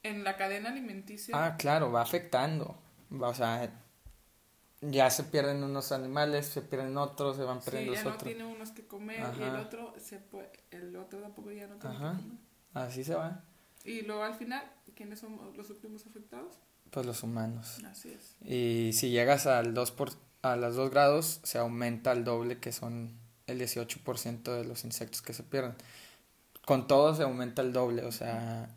en 0.02 0.22
la 0.22 0.36
cadena 0.36 0.68
alimenticia... 0.68 1.34
Ah, 1.34 1.56
claro, 1.56 1.90
va 1.90 2.02
afectando. 2.02 2.78
Va, 3.10 3.28
o 3.28 3.34
sea, 3.34 3.72
ya 4.90 5.10
se 5.10 5.24
pierden 5.24 5.62
unos 5.62 5.92
animales, 5.92 6.46
se 6.46 6.62
pierden 6.62 6.96
otros, 6.96 7.36
se 7.36 7.42
van 7.42 7.60
perdiendo 7.60 7.92
sí, 7.94 8.04
ya 8.04 8.10
no 8.10 8.16
tiene 8.16 8.44
unos 8.44 8.70
que 8.70 8.86
comer 8.86 9.20
y 9.38 9.42
el 9.42 9.56
otro, 9.56 9.94
se 9.98 10.18
puede, 10.18 10.50
el 10.70 10.96
otro 10.96 11.20
tampoco 11.20 11.50
ya 11.52 11.66
no 11.66 11.76
tiene 11.76 11.96
Ajá. 11.96 12.12
que 12.16 12.22
comer. 12.22 12.38
Así 12.74 13.04
se 13.04 13.14
va. 13.14 13.44
Y 13.84 14.02
luego 14.02 14.22
al 14.22 14.34
final, 14.34 14.64
¿quiénes 14.94 15.20
son 15.20 15.38
los 15.56 15.70
últimos 15.70 16.06
afectados? 16.06 16.58
Pues 16.90 17.06
los 17.06 17.22
humanos. 17.22 17.82
Así 17.84 18.10
es. 18.12 18.36
Y 18.42 18.92
si 18.92 19.10
llegas 19.10 19.46
al 19.46 19.74
2 19.74 19.90
por, 19.92 20.10
a 20.42 20.56
los 20.56 20.76
2 20.76 20.90
grados, 20.90 21.40
se 21.42 21.58
aumenta 21.58 22.10
al 22.10 22.24
doble, 22.24 22.58
que 22.58 22.72
son 22.72 23.18
el 23.46 23.60
18% 23.60 24.42
de 24.42 24.64
los 24.64 24.84
insectos 24.84 25.22
que 25.22 25.32
se 25.32 25.42
pierden. 25.42 25.74
Con 26.64 26.86
todo 26.86 27.14
se 27.14 27.24
aumenta 27.24 27.62
el 27.62 27.72
doble, 27.72 28.04
o 28.04 28.12
sea, 28.12 28.74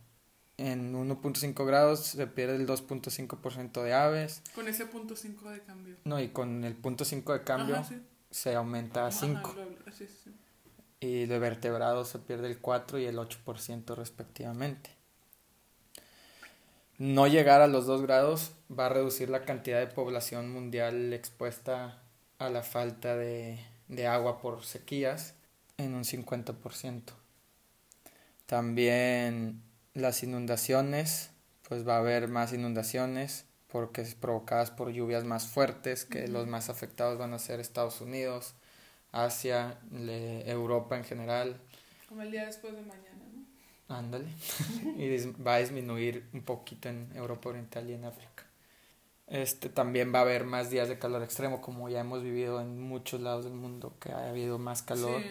en 0.58 0.94
1.5 0.96 1.66
grados 1.66 2.00
se 2.06 2.28
pierde 2.28 2.56
el 2.56 2.66
2.5% 2.68 3.84
de 3.84 3.94
aves. 3.94 4.42
Con 4.56 4.68
ese 4.68 4.86
punto 4.88 5.16
5 5.16 5.50
de 5.52 5.62
cambio. 5.62 5.96
No, 6.04 6.20
y 6.20 6.30
con 6.30 6.64
el 6.64 6.76
punto 6.76 7.06
5 7.06 7.34
de 7.34 7.44
cambio 7.44 7.76
Ajá, 7.76 7.84
sí. 7.88 8.02
se 8.32 8.56
aumenta 8.56 9.04
a 9.06 9.08
Ajá, 9.10 9.20
5. 9.20 9.54
lo- 9.56 9.90
así 9.92 10.06
es, 10.06 10.12
sí. 10.24 10.32
Y 11.00 11.26
de 11.28 11.38
vertebrados 11.38 12.08
se 12.10 12.18
pierde 12.20 12.48
el 12.48 12.58
4 12.58 12.98
y 12.98 13.06
el 13.06 13.18
8% 13.20 13.96
respectivamente. 13.96 14.90
No 16.98 17.28
llegar 17.28 17.62
a 17.62 17.68
los 17.68 17.86
2 17.86 18.02
grados 18.02 18.54
va 18.72 18.88
a 18.88 18.90
reducir 18.90 19.30
la 19.30 19.46
cantidad 19.46 19.80
de 19.80 19.86
población 19.86 20.52
mundial 20.52 21.14
expuesta 21.14 22.02
a 22.40 22.50
la 22.50 22.64
falta 22.64 23.16
de, 23.16 23.60
de 23.88 24.08
agua 24.08 24.42
por 24.42 24.64
sequías 24.66 25.36
en 25.78 25.94
un 25.94 26.04
50%. 26.04 27.04
También 28.48 29.62
las 29.98 30.24
inundaciones, 30.24 31.32
pues 31.68 31.88
va 31.88 31.96
a 31.96 32.00
haber 32.00 32.28
más 32.28 32.54
inundaciones 32.54 33.46
porque 33.68 34.02
es 34.02 34.16
provocadas 34.16 34.72
por 34.72 34.92
lluvias 34.92 35.26
más 35.26 35.48
fuertes, 35.48 36.06
que 36.06 36.28
los 36.28 36.48
más 36.48 36.70
afectados 36.70 37.18
van 37.18 37.34
a 37.34 37.40
ser 37.40 37.60
Estados 37.60 38.00
Unidos, 38.02 38.54
Asia, 39.12 39.78
le- 39.92 40.50
Europa 40.50 40.98
en 40.98 41.04
general, 41.04 41.60
Como 42.08 42.22
el 42.22 42.32
día 42.32 42.46
después 42.46 42.74
de 42.74 42.82
mañana, 42.82 43.26
¿no? 43.34 43.96
ándale, 43.96 44.28
y 44.98 45.18
va 45.42 45.56
a 45.56 45.60
disminuir 45.60 46.28
un 46.34 46.44
poquito 46.44 46.88
en 46.90 47.12
Europa 47.16 47.50
Oriental 47.50 47.90
y 47.90 47.94
en 47.94 48.06
África. 48.06 48.44
Este 49.28 49.68
también 49.68 50.14
va 50.14 50.20
a 50.20 50.22
haber 50.22 50.46
más 50.46 50.70
días 50.70 50.88
de 50.88 50.98
calor 51.00 51.22
extremo, 51.22 51.60
como 51.62 51.90
ya 51.90 52.00
hemos 52.00 52.24
vivido 52.24 52.62
en 52.62 52.80
muchos 52.82 53.20
lados 53.20 53.44
del 53.44 53.54
mundo, 53.54 53.94
que 54.00 54.14
ha 54.14 54.30
habido 54.30 54.58
más 54.58 54.82
calor, 54.84 55.22
Sí. 55.22 55.28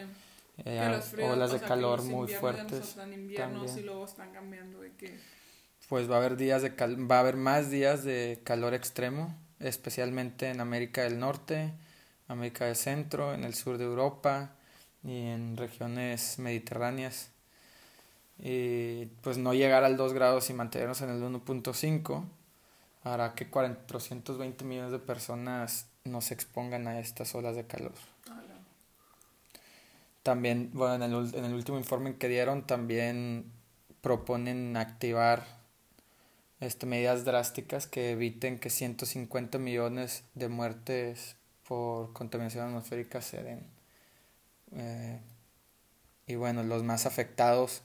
Eh, 0.58 0.80
Que 0.82 0.88
los 0.96 1.04
fríos, 1.06 1.30
olas 1.32 1.50
o 1.50 1.54
de 1.54 1.60
que 1.60 1.66
calor 1.66 1.98
los 1.98 2.06
muy 2.08 2.20
inviernos 2.22 2.30
ya 2.30 2.36
no 2.36 2.40
fuertes. 2.40 2.96
inviernos 3.14 3.60
también. 3.66 3.78
y 3.78 3.82
luego 3.86 4.04
están 4.04 4.32
cambiando 4.32 4.80
de 4.80 4.92
que 4.96 5.18
Pues 5.88 6.10
va 6.10 6.14
a 6.16 6.18
haber 6.18 6.36
días 6.36 6.62
de 6.62 6.74
cal- 6.74 7.10
va 7.10 7.16
a 7.16 7.20
haber 7.20 7.36
más 7.36 7.70
días 7.70 8.02
de 8.04 8.40
calor 8.44 8.74
extremo, 8.74 9.34
especialmente 9.60 10.48
en 10.50 10.60
América 10.60 11.02
del 11.02 11.18
Norte, 11.18 11.72
América 12.28 12.64
del 12.66 12.76
Centro, 12.76 13.34
en 13.34 13.44
el 13.44 13.54
sur 13.54 13.78
de 13.78 13.84
Europa 13.84 14.50
y 15.04 15.26
en 15.26 15.56
regiones 15.56 16.38
mediterráneas. 16.38 17.30
Y 18.38 19.06
pues 19.22 19.38
no 19.38 19.54
llegar 19.54 19.84
al 19.84 19.96
2 19.96 20.12
grados 20.12 20.50
y 20.50 20.54
mantenernos 20.54 21.00
en 21.00 21.10
el 21.10 21.22
1.5 21.22 22.24
hará 23.02 23.34
que 23.34 23.48
420 23.48 24.64
millones 24.64 24.90
de 24.92 24.98
personas 24.98 25.86
no 26.04 26.20
se 26.20 26.34
expongan 26.34 26.86
a 26.88 26.98
estas 26.98 27.34
olas 27.34 27.56
de 27.56 27.64
calor. 27.66 27.92
También, 30.26 30.70
bueno, 30.74 31.04
en 31.04 31.12
el, 31.12 31.34
en 31.36 31.44
el 31.44 31.54
último 31.54 31.78
informe 31.78 32.16
que 32.16 32.26
dieron, 32.26 32.66
también 32.66 33.52
proponen 34.00 34.76
activar 34.76 35.46
este, 36.58 36.84
medidas 36.84 37.24
drásticas 37.24 37.86
que 37.86 38.10
eviten 38.10 38.58
que 38.58 38.68
150 38.68 39.58
millones 39.58 40.24
de 40.34 40.48
muertes 40.48 41.36
por 41.68 42.12
contaminación 42.12 42.66
atmosférica 42.66 43.22
se 43.22 43.40
den. 43.40 43.66
Eh, 44.74 45.20
y 46.26 46.34
bueno, 46.34 46.64
los 46.64 46.82
más 46.82 47.06
afectados 47.06 47.82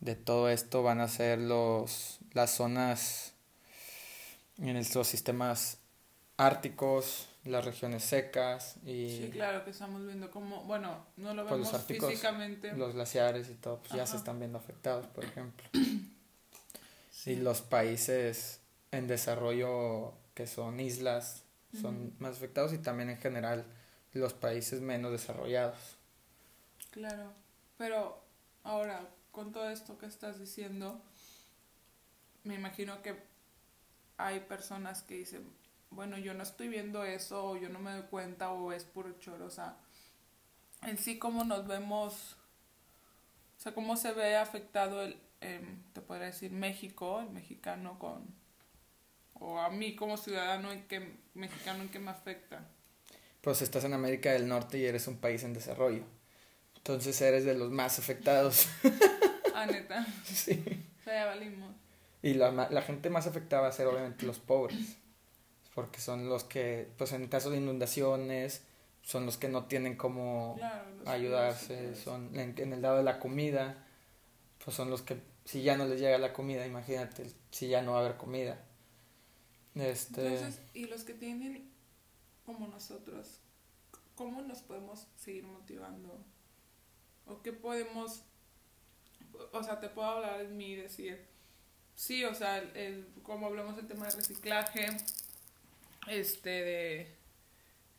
de 0.00 0.14
todo 0.16 0.48
esto 0.48 0.82
van 0.82 1.00
a 1.00 1.08
ser 1.08 1.38
los, 1.38 2.18
las 2.32 2.50
zonas 2.52 3.34
en 4.56 4.74
los 4.94 5.06
sistemas 5.06 5.76
árticos, 6.38 7.28
las 7.44 7.64
regiones 7.64 8.02
secas 8.04 8.76
y 8.86 9.08
Sí, 9.24 9.30
claro 9.32 9.64
que 9.64 9.70
estamos 9.70 10.04
viendo 10.06 10.30
como, 10.30 10.62
bueno, 10.64 11.04
no 11.16 11.34
lo 11.34 11.46
Pues 11.46 11.60
los 11.60 11.68
vemos 11.68 11.74
árticos, 11.74 12.10
físicamente. 12.10 12.72
los 12.74 12.94
glaciares 12.94 13.48
y 13.50 13.54
todo, 13.54 13.78
pues 13.80 13.92
ya 13.92 14.06
se 14.06 14.16
están 14.16 14.38
viendo 14.38 14.58
afectados, 14.58 15.06
por 15.08 15.24
ejemplo. 15.24 15.64
Sí. 17.10 17.30
Y 17.30 17.36
los 17.36 17.62
países 17.62 18.60
en 18.90 19.06
desarrollo 19.06 20.12
que 20.34 20.46
son 20.46 20.78
islas 20.78 21.42
son 21.80 22.12
más 22.18 22.36
afectados 22.36 22.72
y 22.74 22.78
también 22.78 23.08
en 23.08 23.16
general 23.16 23.64
los 24.12 24.34
países 24.34 24.80
menos 24.82 25.10
desarrollados. 25.10 25.78
Claro, 26.90 27.32
pero 27.78 28.20
ahora 28.62 29.08
con 29.30 29.52
todo 29.52 29.70
esto 29.70 29.96
que 29.96 30.06
estás 30.06 30.38
diciendo, 30.38 31.00
me 32.44 32.54
imagino 32.56 33.00
que 33.02 33.16
hay 34.18 34.40
personas 34.40 35.02
que 35.02 35.14
dicen, 35.14 35.48
bueno, 35.94 36.18
yo 36.18 36.34
no 36.34 36.42
estoy 36.42 36.68
viendo 36.68 37.04
eso, 37.04 37.50
o 37.50 37.56
yo 37.56 37.68
no 37.68 37.78
me 37.78 37.92
doy 37.92 38.02
cuenta, 38.02 38.52
o 38.52 38.72
es 38.72 38.84
puro 38.84 39.12
choro, 39.18 39.46
o 39.46 39.50
sea, 39.50 39.76
en 40.82 40.98
sí 40.98 41.18
cómo 41.18 41.44
nos 41.44 41.66
vemos, 41.66 42.36
o 43.58 43.62
sea, 43.62 43.72
cómo 43.72 43.96
se 43.96 44.12
ve 44.12 44.36
afectado 44.36 45.02
el, 45.02 45.16
em, 45.40 45.82
te 45.92 46.00
podría 46.00 46.26
decir, 46.26 46.50
México, 46.50 47.20
el 47.20 47.30
mexicano 47.30 47.98
con, 47.98 48.26
o 49.34 49.58
a 49.58 49.70
mí 49.70 49.94
como 49.94 50.16
ciudadano 50.16 50.72
en 50.72 50.86
que, 50.86 51.16
mexicano 51.34 51.82
en 51.82 51.88
que 51.88 51.98
me 51.98 52.10
afecta. 52.10 52.66
Pues 53.40 53.62
estás 53.62 53.84
en 53.84 53.92
América 53.92 54.32
del 54.32 54.48
Norte 54.48 54.78
y 54.78 54.86
eres 54.86 55.06
un 55.06 55.18
país 55.18 55.44
en 55.44 55.52
desarrollo. 55.52 56.04
Entonces 56.76 57.20
eres 57.20 57.44
de 57.44 57.54
los 57.54 57.70
más 57.70 57.98
afectados. 57.98 58.68
Ah, 59.54 59.66
neta, 59.66 60.06
sí. 60.24 60.62
o 61.00 61.04
sea, 61.04 61.14
ya 61.14 61.26
valimos. 61.26 61.74
Y 62.22 62.34
la, 62.34 62.50
la 62.50 62.82
gente 62.82 63.10
más 63.10 63.26
afectada 63.26 63.62
va 63.62 63.68
a 63.68 63.72
ser 63.72 63.86
obviamente 63.86 64.24
los 64.26 64.38
pobres, 64.38 64.96
porque 65.74 66.00
son 66.00 66.28
los 66.28 66.44
que, 66.44 66.88
pues 66.98 67.12
en 67.12 67.28
caso 67.28 67.50
de 67.50 67.58
inundaciones, 67.58 68.62
son 69.02 69.26
los 69.26 69.36
que 69.38 69.48
no 69.48 69.66
tienen 69.66 69.96
cómo 69.96 70.54
Claro, 70.58 70.86
ayudarse, 71.06 71.94
son 71.96 72.38
en, 72.38 72.54
en 72.58 72.72
el 72.72 72.82
lado 72.82 72.98
de 72.98 73.02
la 73.04 73.18
comida, 73.18 73.86
pues 74.64 74.76
son 74.76 74.90
los 74.90 75.02
que, 75.02 75.18
si 75.44 75.62
ya 75.62 75.76
no 75.76 75.86
les 75.86 76.00
llega 76.00 76.18
la 76.18 76.32
comida, 76.32 76.66
imagínate, 76.66 77.30
si 77.50 77.68
ya 77.68 77.82
no 77.82 77.92
va 77.92 77.98
a 77.98 78.04
haber 78.06 78.16
comida. 78.16 78.58
Este, 79.74 80.26
Entonces, 80.34 80.60
y 80.72 80.86
los 80.86 81.02
que 81.04 81.14
tienen 81.14 81.70
como 82.46 82.68
nosotros, 82.68 83.40
¿cómo 84.14 84.42
nos 84.42 84.60
podemos 84.62 85.06
seguir 85.16 85.44
motivando? 85.44 86.24
¿O 87.26 87.42
qué 87.42 87.52
podemos, 87.52 88.22
o 89.52 89.62
sea, 89.62 89.80
te 89.80 89.88
puedo 89.88 90.08
hablar 90.08 90.40
en 90.40 90.56
mí 90.56 90.72
y 90.72 90.76
decir, 90.76 91.26
sí, 91.94 92.24
o 92.24 92.34
sea, 92.34 92.58
el, 92.58 92.76
el- 92.76 93.08
como 93.22 93.46
hablamos 93.46 93.76
del 93.76 93.86
tema 93.88 94.06
de 94.06 94.12
reciclaje, 94.16 94.86
este, 96.08 96.50
de 96.50 97.16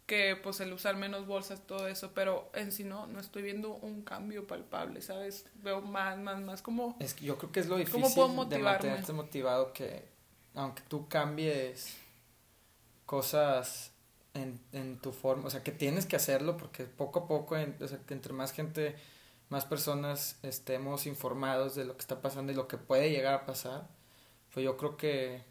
que 0.06 0.36
pues 0.36 0.60
el 0.60 0.72
usar 0.72 0.96
menos 0.98 1.26
bolsas, 1.26 1.66
todo 1.66 1.88
eso, 1.88 2.12
pero 2.14 2.52
en 2.54 2.72
sí 2.72 2.84
no, 2.84 3.08
no 3.08 3.20
estoy 3.20 3.42
viendo 3.42 3.74
un 3.74 4.04
cambio 4.04 4.46
palpable, 4.46 5.02
¿sabes? 5.02 5.48
Veo 5.56 5.82
más, 5.82 6.18
más, 6.20 6.40
más 6.42 6.62
como... 6.62 6.96
Es 7.00 7.16
que 7.16 7.26
yo 7.26 7.38
creo 7.40 7.52
que 7.52 7.60
es 7.62 7.68
lo 7.68 7.78
difícil 7.78 8.04
¿Cómo 8.04 8.14
puedo 8.14 8.46
de 8.46 8.60
mantenerte 8.60 9.14
motivado 9.14 9.74
que 9.74 10.06
aunque 10.54 10.84
tú 10.88 11.08
cambies 11.10 11.98
cosas 13.06 13.92
en, 14.34 14.60
en 14.74 15.00
tu 15.00 15.12
forma, 15.12 15.48
o 15.48 15.50
sea, 15.50 15.64
que 15.64 15.72
tienes 15.72 16.06
que 16.06 16.16
hacerlo 16.16 16.58
porque 16.58 16.86
poco 16.86 17.20
a 17.20 17.28
poco, 17.28 17.58
en- 17.58 17.76
o 17.82 17.88
sea, 17.88 18.00
que 18.00 18.14
entre 18.14 18.34
más 18.34 18.52
gente, 18.52 18.96
más 19.50 19.66
personas 19.66 20.38
estemos 20.44 21.06
informados 21.06 21.76
de 21.76 21.86
lo 21.86 21.94
que 21.96 22.02
está 22.02 22.22
pasando 22.22 22.52
y 22.52 22.56
lo 22.56 22.68
que 22.68 22.78
puede 22.78 23.12
llegar 23.12 23.34
a 23.34 23.46
pasar, 23.46 23.88
pues 24.54 24.64
yo 24.64 24.78
creo 24.78 24.98
que 24.98 25.44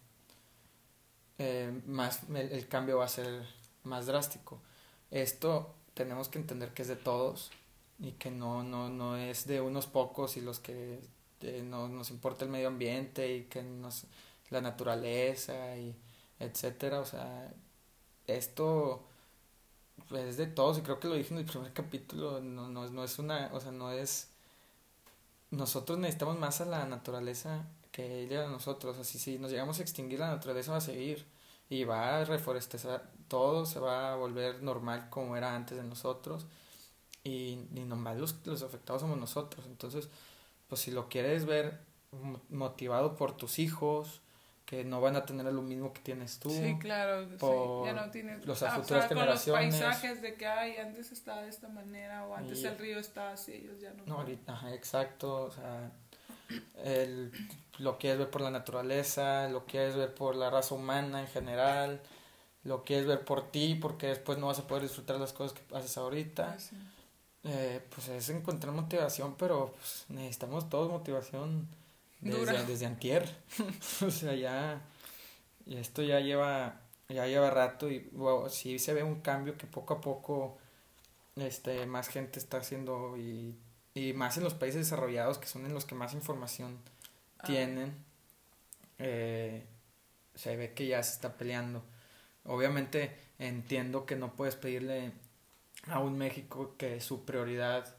eh, 1.39 1.81
más 1.87 2.23
el, 2.29 2.53
el 2.53 2.69
cambio 2.69 2.99
va 2.99 3.07
a 3.07 3.09
ser 3.09 3.45
más 3.85 4.07
drástico. 4.07 4.61
Esto 5.11 5.75
tenemos 5.95 6.29
que 6.29 6.39
entender 6.39 6.73
que 6.75 6.83
es 6.83 6.89
de 6.89 6.97
todos 6.97 7.51
y 7.99 8.13
que 8.13 8.31
no, 8.31 8.63
no, 8.63 8.89
no 8.89 9.17
es 9.17 9.47
de 9.47 9.61
unos 9.61 9.87
pocos 9.87 10.37
y 10.37 10.41
los 10.41 10.61
que 10.61 11.01
no 11.65 11.89
nos 11.89 12.11
importa 12.11 12.45
el 12.45 12.51
medio 12.51 12.69
ambiente 12.69 13.35
y 13.35 13.45
que 13.45 13.63
nos, 13.63 14.05
la 14.51 14.61
naturaleza 14.61 15.77
y 15.77 15.95
etcétera, 16.39 17.01
o 17.01 17.07
sea, 17.07 17.53
esto 18.27 19.05
pues, 20.09 20.25
es 20.25 20.37
de 20.37 20.47
todos 20.47 20.79
y 20.79 20.83
creo 20.83 21.01
que 21.01 21.09
lo 21.09 21.15
dije 21.15 21.35
en 21.35 21.41
el 21.41 21.47
primer 21.47 21.73
capítulo, 21.73 22.41
no, 22.41 22.69
no, 22.69 22.89
no 22.91 23.05
es 23.05 23.19
una, 23.19 23.51
o 23.53 23.61
sea, 23.61 23.73
no 23.73 23.93
es 23.93 24.31
nosotros 25.51 25.99
necesitamos 25.99 26.39
más 26.39 26.61
a 26.61 26.65
la 26.65 26.85
naturaleza 26.87 27.65
que 27.95 28.23
ella 28.23 28.47
a 28.47 28.51
nosotros, 28.51 28.99
así 28.99 29.21
si 29.21 29.39
nos 29.39 29.53
llegamos 29.53 29.79
a 29.79 29.83
extinguir 29.83 30.19
la 30.19 30.27
naturaleza 30.29 30.73
va 30.73 30.79
a 30.79 30.81
seguir 30.81 31.25
y 31.71 31.85
va 31.85 32.19
a 32.19 32.25
reforestar 32.25 33.09
todo, 33.29 33.67
se 33.67 33.79
va 33.79 34.13
a 34.13 34.17
volver 34.17 34.63
normal 34.65 35.09
como 35.11 35.37
era 35.37 35.55
antes 35.55 35.79
de 35.79 35.85
nosotros 35.85 36.47
y, 37.23 37.61
y 37.73 37.85
nomás 37.87 38.17
los, 38.19 38.45
los 38.47 38.63
afectados 38.65 39.03
somos 39.03 39.17
nosotros, 39.19 39.65
entonces 39.67 40.09
pues 40.69 40.81
si 40.81 40.91
lo 40.91 41.09
quieres 41.09 41.45
ver 41.47 41.79
mo- 42.11 42.43
motivado 42.51 43.15
por 43.17 43.37
tus 43.37 43.59
hijos, 43.61 44.21
que 44.67 44.83
no 44.83 45.01
van 45.01 45.15
a 45.15 45.25
tener 45.27 45.45
lo 45.53 45.61
mismo 45.63 45.93
que 45.93 46.01
tienes 46.01 46.39
tú, 46.41 46.51
Sí, 46.51 46.77
claro, 46.81 47.29
sí, 47.29 47.37
por 47.39 47.87
ya 47.87 47.93
no 47.93 48.11
tienes... 48.11 48.45
los- 48.47 48.61
o 48.63 48.71
futuras 48.71 49.07
generaciones. 49.09 49.75
los 49.75 49.83
paisajes 49.85 50.21
de 50.23 50.35
que, 50.35 50.47
ay, 50.47 50.79
antes 50.79 51.13
estaba 51.13 51.43
de 51.43 51.51
esta 51.51 51.69
manera 51.69 52.27
o 52.27 52.35
antes 52.35 52.61
Y- 52.61 52.67
el 52.67 52.77
río 52.79 52.99
estaba 52.99 53.33
así, 53.33 53.53
ellos 53.53 53.79
ya 53.81 53.93
no... 53.93 54.05
No, 54.07 54.15
ahorita, 54.21 54.53
ajá, 54.55 54.75
exacto, 54.75 55.45
o 55.45 55.51
sea, 55.51 55.93
el, 56.83 57.33
lo 57.79 57.99
quieres 57.99 58.19
ver 58.19 58.31
por 58.31 58.41
la 58.41 58.51
naturaleza, 58.51 59.49
lo 59.49 59.67
quieres 59.67 59.97
ver 59.97 60.15
por 60.15 60.37
la 60.37 60.51
raza 60.51 60.75
humana 60.75 61.21
en 61.21 61.29
general, 61.29 62.01
lo 62.63 62.85
quieres 62.85 63.07
ver 63.07 63.25
por 63.25 63.51
ti 63.51 63.75
porque 63.75 64.09
después 64.09 64.39
no 64.39 64.47
vas 64.47 64.59
a 64.59 64.67
poder 64.67 64.83
disfrutar 64.83 65.19
las 65.19 65.33
cosas 65.33 65.59
que 65.59 65.77
haces 65.77 65.97
ahorita. 65.97 66.59
Sí. 66.59 66.77
Eh, 67.47 67.83
pues 67.95 68.09
es 68.09 68.31
encontrar 68.31 68.73
motivación, 68.73 69.35
pero 69.37 69.75
pues, 69.79 70.07
necesitamos 70.09 70.71
todos 70.71 70.91
motivación 70.91 71.69
Dura. 72.21 72.53
desde, 72.53 72.67
desde 72.67 72.87
antier. 72.87 73.29
o 74.07 74.11
sea, 74.11 74.35
ya, 74.35 74.81
esto 75.67 76.03
ya 76.03 76.21
lleva, 76.21 76.81
ya 77.09 77.27
lleva 77.27 77.51
rato 77.51 77.91
y 77.91 77.99
wow, 78.13 78.49
sí 78.49 78.79
se 78.79 78.95
ve 78.95 79.03
un 79.03 79.21
cambio 79.21 79.59
que 79.59 79.67
poco 79.67 79.95
a 79.95 80.01
poco 80.01 80.57
este, 81.37 81.85
más 81.85 82.09
gente 82.09 82.39
está 82.39 82.59
haciendo 82.59 83.17
y, 83.19 83.55
y 83.95 84.13
más 84.13 84.37
en 84.37 84.45
los 84.45 84.55
países 84.55 84.83
desarrollados 84.83 85.39
que 85.39 85.47
son 85.47 85.65
en 85.67 85.75
los 85.75 85.85
que 85.85 85.95
más 85.95 86.15
información 86.15 86.79
Ah, 87.39 87.47
tienen, 87.47 87.95
eh, 88.99 89.65
se 90.35 90.57
ve 90.57 90.73
que 90.75 90.87
ya 90.87 91.03
se 91.03 91.13
está 91.13 91.37
peleando. 91.37 91.83
Obviamente 92.45 93.17
entiendo 93.39 94.07
que 94.07 94.17
no 94.17 94.35
puedes 94.35 94.57
pedirle 94.57 95.13
a 95.89 96.01
un 96.01 96.17
México 96.19 96.75
que 96.79 97.01
su 97.01 97.25
prioridad 97.25 97.97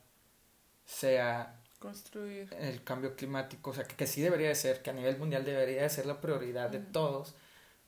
sea 0.86 1.62
Construir. 1.80 2.50
el 2.60 2.84
cambio 2.84 3.16
climático, 3.16 3.72
o 3.72 3.74
sea, 3.74 3.84
que, 3.86 3.96
que 3.96 4.08
sí 4.08 4.22
debería 4.22 4.48
de 4.50 4.56
ser, 4.56 4.82
que 4.82 4.90
a 4.90 4.94
nivel 4.94 5.18
mundial 5.18 5.46
debería 5.46 5.84
de 5.84 5.90
ser 5.90 6.06
la 6.06 6.22
prioridad 6.22 6.70
de 6.70 6.80
todos, 6.80 7.36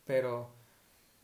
pero 0.05 0.53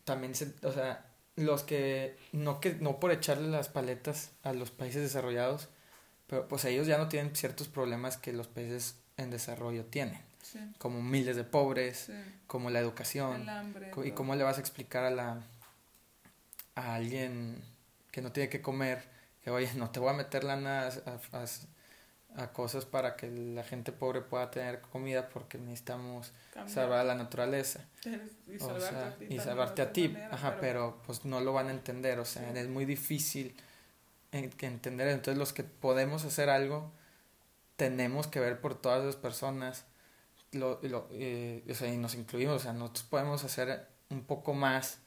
también 0.06 0.36
se, 0.36 0.54
o 0.64 0.72
sea, 0.72 1.06
los 1.36 1.64
que 1.64 2.18
no 2.32 2.60
que 2.62 2.76
no 2.76 3.00
por 3.00 3.12
echarle 3.12 3.50
las 3.50 3.70
paletas 3.70 4.32
a 4.44 4.54
los 4.54 4.72
países 4.72 5.02
desarrollados, 5.04 5.70
pero 6.34 6.48
pues 6.48 6.66
ellos 6.66 6.88
ya 6.88 6.98
no 6.98 7.10
tienen 7.10 7.36
ciertos 7.36 7.68
problemas 7.68 8.18
que 8.18 8.34
los 8.34 8.48
países 8.48 8.96
en 9.18 9.30
desarrollo 9.30 9.86
tienen, 9.86 10.20
Sí, 10.42 10.58
como 10.80 11.00
miles 11.04 11.36
de 11.36 11.44
pobres, 11.44 12.06
sí. 12.08 12.14
como 12.48 12.72
la 12.72 12.80
educación, 12.80 13.42
El 13.44 13.50
hambre. 13.50 13.92
Co- 13.92 14.04
¿Y 14.04 14.08
todo. 14.10 14.16
cómo 14.16 14.36
le 14.36 14.44
vas 14.44 14.58
a 14.58 14.62
explicar 14.62 15.04
a 15.04 15.12
la 15.12 15.42
a 16.76 16.96
alguien 16.96 17.62
que 18.12 18.22
no 18.24 18.32
tiene 18.32 18.50
que 18.50 18.62
comer 18.62 19.04
que 19.44 19.52
oye, 19.52 19.70
no 19.76 19.92
te 19.92 20.00
voy 20.00 20.10
a 20.10 20.14
meter 20.14 20.44
lana 20.44 20.88
a, 20.88 21.38
a- 21.38 21.46
a 22.44 22.52
cosas 22.52 22.86
para 22.86 23.16
que 23.16 23.30
la 23.30 23.64
gente 23.64 23.92
pobre 23.92 24.22
pueda 24.22 24.50
tener 24.50 24.82
comida 24.82 25.30
porque 25.30 25.60
necesitamos 25.60 26.32
Cambiar. 26.52 26.74
salvar 26.74 27.00
a 27.02 27.04
la 27.04 27.14
naturaleza 27.16 27.82
Y 28.48 28.56
o 28.56 28.60
salvarte 28.60 28.90
sea, 28.90 29.08
a 29.10 29.16
ti. 29.18 29.26
y 29.30 29.40
salvarte 29.40 29.82
a 29.84 29.94
ti 29.94 30.08
manera, 30.10 30.34
ajá 30.34 30.58
pero 30.60 31.00
pues 31.06 31.26
no 31.26 31.42
lo 31.42 31.54
van 31.54 31.68
a 31.68 31.72
entender 31.72 32.18
o 32.20 32.26
sea 32.26 32.52
Sí. 32.52 32.58
es 32.58 32.68
muy 32.70 32.86
difícil 32.86 33.56
que 34.42 34.66
entender. 34.66 35.08
Entonces 35.08 35.38
los 35.38 35.54
que 35.54 35.64
podemos 35.64 36.26
hacer 36.26 36.50
algo 36.50 36.92
tenemos 37.76 38.28
que 38.28 38.40
ver 38.40 38.60
por 38.62 38.80
todas 38.80 39.04
las 39.04 39.16
personas. 39.16 39.86
Lo, 40.52 40.80
lo, 40.84 41.08
eh, 41.12 41.64
o 41.70 41.74
sea, 41.74 41.92
y 41.92 41.98
nos 41.98 42.16
incluimos, 42.16 42.58
o 42.58 42.60
sea, 42.60 42.74
nosotros 42.74 43.06
podemos 43.06 43.44
hacer 43.44 43.88
un 44.10 44.24
poco 44.24 44.54
más 44.54 45.00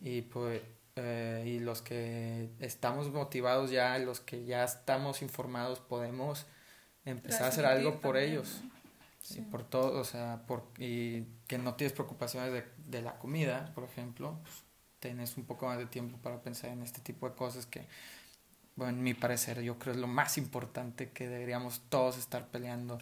y 0.00 0.22
pues 0.22 0.60
eh, 0.96 1.44
y 1.46 1.58
los 1.60 1.80
que 1.80 2.50
estamos 2.58 3.10
motivados 3.10 3.70
ya, 3.70 3.98
los 3.98 4.20
que 4.20 4.44
ya 4.44 4.64
estamos 4.64 5.22
informados 5.22 5.80
podemos 5.80 6.46
empezar 7.04 7.44
a 7.44 7.46
hacer 7.48 7.64
algo 7.64 8.00
por 8.00 8.16
también, 8.16 8.32
ellos. 8.32 8.60
¿no? 8.62 8.80
y 9.36 9.40
por 9.42 9.62
todo, 9.62 10.00
o 10.00 10.04
sea, 10.04 10.42
por 10.46 10.64
y 10.78 11.22
que 11.46 11.58
no 11.58 11.74
tienes 11.74 11.92
preocupaciones 11.92 12.52
de, 12.52 12.64
de 12.88 13.02
la 13.02 13.18
comida, 13.18 13.72
por 13.74 13.84
ejemplo, 13.84 14.38
pues, 14.42 14.64
tienes 14.98 15.36
un 15.36 15.44
poco 15.44 15.66
más 15.66 15.78
de 15.78 15.86
tiempo 15.86 16.18
para 16.18 16.42
pensar 16.42 16.70
en 16.70 16.82
este 16.82 17.00
tipo 17.00 17.28
de 17.28 17.34
cosas 17.34 17.66
que 17.66 17.86
bueno, 18.76 18.96
en 18.98 19.02
mi 19.02 19.14
parecer, 19.14 19.60
yo 19.62 19.78
creo 19.78 19.94
es 19.94 20.00
lo 20.00 20.06
más 20.06 20.38
importante 20.38 21.10
que 21.10 21.28
deberíamos 21.28 21.82
todos 21.88 22.18
estar 22.18 22.48
peleando 22.48 22.98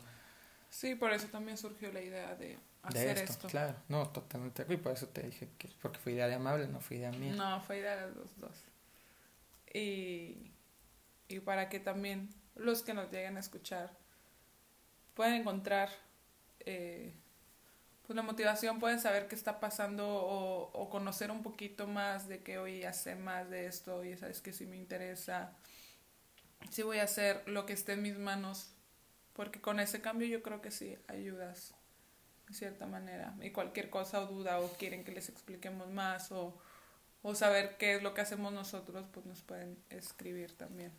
Sí, 0.70 0.94
por 0.94 1.12
eso 1.12 1.28
también 1.28 1.56
surgió 1.56 1.92
la 1.92 2.02
idea 2.02 2.34
de 2.34 2.58
de 2.92 3.10
hacer 3.10 3.18
esto, 3.18 3.32
esto. 3.32 3.48
claro. 3.48 3.76
No, 3.88 4.08
totalmente. 4.10 4.64
Y 4.68 4.76
por 4.76 4.92
eso 4.92 5.08
te 5.08 5.22
dije 5.22 5.48
que 5.58 5.68
porque 5.82 5.98
fue 5.98 6.12
idea 6.12 6.26
de 6.28 6.34
amable, 6.34 6.68
no 6.68 6.80
fue 6.80 6.98
idea 6.98 7.10
mía. 7.12 7.34
No, 7.34 7.60
fue 7.60 7.78
idea 7.78 8.06
de 8.06 8.14
los 8.14 8.36
dos. 8.38 8.56
Y, 9.74 10.52
y 11.28 11.40
para 11.40 11.68
que 11.68 11.80
también 11.80 12.30
los 12.54 12.82
que 12.82 12.94
nos 12.94 13.10
lleguen 13.10 13.36
a 13.36 13.40
escuchar 13.40 13.90
puedan 15.14 15.34
encontrar 15.34 15.90
eh, 16.60 17.14
pues 18.08 18.16
la 18.16 18.22
motivación, 18.22 18.80
pueden 18.80 18.98
saber 19.00 19.28
qué 19.28 19.34
está 19.34 19.60
pasando 19.60 20.08
o, 20.08 20.88
conocer 20.88 21.30
un 21.30 21.42
poquito 21.42 21.86
más 21.86 22.26
de 22.26 22.42
que 22.42 22.56
hoy 22.56 22.82
sé 22.94 23.16
más 23.16 23.50
de 23.50 23.66
esto 23.66 24.02
y 24.02 24.16
sabes 24.16 24.40
que 24.40 24.54
sí 24.54 24.64
me 24.64 24.78
interesa. 24.78 25.52
Sí 26.70 26.82
voy 26.82 27.00
a 27.00 27.02
hacer 27.02 27.46
lo 27.46 27.66
que 27.66 27.74
esté 27.74 27.92
en 27.92 28.00
mis 28.00 28.16
manos, 28.16 28.70
porque 29.34 29.60
con 29.60 29.78
ese 29.78 30.00
cambio 30.00 30.26
yo 30.26 30.42
creo 30.42 30.62
que 30.62 30.70
sí 30.70 30.96
ayudas 31.06 31.74
de 32.48 32.54
cierta 32.54 32.86
manera. 32.86 33.34
Y 33.42 33.50
cualquier 33.50 33.90
cosa 33.90 34.22
o 34.22 34.26
duda 34.26 34.58
o 34.58 34.72
quieren 34.78 35.04
que 35.04 35.12
les 35.12 35.28
expliquemos 35.28 35.90
más 35.90 36.32
o, 36.32 36.58
o 37.20 37.34
saber 37.34 37.76
qué 37.76 37.96
es 37.96 38.02
lo 38.02 38.14
que 38.14 38.22
hacemos 38.22 38.54
nosotros, 38.54 39.06
pues 39.12 39.26
nos 39.26 39.42
pueden 39.42 39.76
escribir 39.90 40.56
también. 40.56 40.92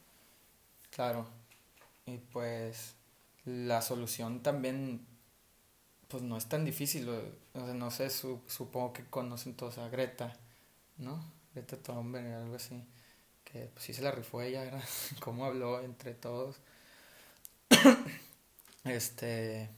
Claro. 0.91 1.27
Y 2.05 2.19
pues 2.19 2.93
la 3.45 3.81
solución 3.81 4.43
también 4.43 5.08
pues 6.09 6.23
no 6.23 6.35
es 6.35 6.47
tan 6.47 6.65
difícil. 6.65 7.07
O, 7.07 7.65
sea, 7.65 7.73
no 7.73 7.89
sé, 7.91 8.09
su- 8.09 8.41
supongo 8.47 8.91
que 8.91 9.05
conocen 9.05 9.53
todos 9.53 9.77
a 9.77 9.87
Greta, 9.87 10.35
¿no? 10.97 11.23
Greta 11.53 11.77
Thunberg, 11.77 12.33
algo 12.33 12.55
así. 12.55 12.83
Que 13.45 13.69
pues 13.73 13.85
sí 13.85 13.93
se 13.93 14.01
la 14.01 14.11
rifó 14.11 14.41
ella, 14.41 14.63
¿verdad? 14.63 14.83
Cómo 15.21 15.45
habló 15.45 15.81
entre 15.81 16.13
todos. 16.13 16.57
este... 18.83 19.69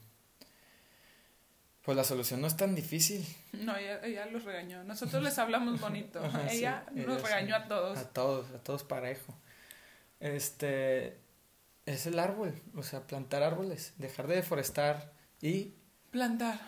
Pues 1.84 1.96
la 1.96 2.04
solución 2.04 2.40
no 2.40 2.46
es 2.46 2.56
tan 2.56 2.76
difícil. 2.76 3.26
No, 3.52 3.76
ella, 3.76 4.00
ella 4.04 4.26
los 4.26 4.44
regañó. 4.44 4.84
Nosotros 4.84 5.22
les 5.22 5.36
hablamos 5.38 5.80
bonito. 5.80 6.24
Ajá, 6.24 6.48
sí, 6.48 6.58
ella 6.58 6.84
nos 6.92 7.06
ella 7.06 7.18
sí. 7.18 7.24
regañó 7.24 7.56
a 7.56 7.68
todos. 7.68 7.98
A 7.98 8.08
todos, 8.08 8.50
a 8.52 8.58
todos 8.58 8.84
parejo. 8.84 9.34
Este 10.20 11.18
es 11.86 12.06
el 12.06 12.18
árbol, 12.20 12.54
o 12.76 12.84
sea, 12.84 13.06
plantar 13.06 13.42
árboles, 13.42 13.92
dejar 13.98 14.28
de 14.28 14.36
deforestar 14.36 15.12
y, 15.40 15.74
Plantar. 16.12 16.60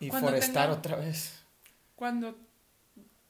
y 0.00 0.08
Cuando 0.08 0.28
forestar 0.28 0.68
tengan 0.68 0.78
otra 0.78 0.96
vez. 0.96 1.32
Cuando 1.96 2.36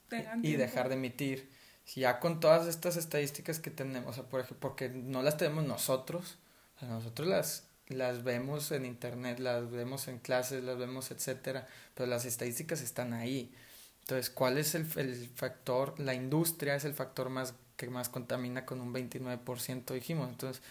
tengan 0.09 0.45
Y 0.45 0.53
dejar 0.53 0.89
de 0.89 0.95
emitir. 0.95 1.51
Si 1.85 2.03
Ya 2.03 2.21
con 2.21 2.39
todas 2.39 2.69
estas 2.69 2.97
estadísticas 2.97 3.59
que 3.59 3.71
tenemos, 3.71 4.11
o 4.11 4.13
sea, 4.13 4.25
por 4.25 4.41
ejemplo, 4.41 4.61
porque 4.61 4.89
no 4.91 5.23
las 5.23 5.37
tenemos 5.37 5.65
nosotros, 5.65 6.39
o 6.77 6.81
sea, 6.81 6.89
nosotros 6.89 7.27
las, 7.27 7.65
las 7.89 8.23
vemos 8.23 8.71
en 8.71 8.85
internet, 8.85 9.41
las 9.41 9.69
vemos 9.71 10.07
en 10.07 10.19
clases, 10.19 10.63
las 10.63 10.79
vemos, 10.79 11.11
etcétera, 11.11 11.67
pero 11.95 12.09
las 12.09 12.25
estadísticas 12.25 12.83
están 12.83 13.15
ahí. 13.15 13.53
Entonces, 14.01 14.31
¿cuál 14.31 14.59
es 14.59 14.75
el, 14.75 14.87
el 14.97 15.29
factor? 15.35 15.99
La 15.99 16.15
industria 16.15 16.77
es 16.77 16.85
el 16.85 16.95
factor 16.95 17.31
más 17.31 17.55
que 17.77 17.89
más 17.89 18.09
contamina 18.09 18.65
con 18.65 18.81
un 18.81 18.95
29%, 18.95 19.95
dijimos. 19.95 20.29
Entonces, 20.29 20.63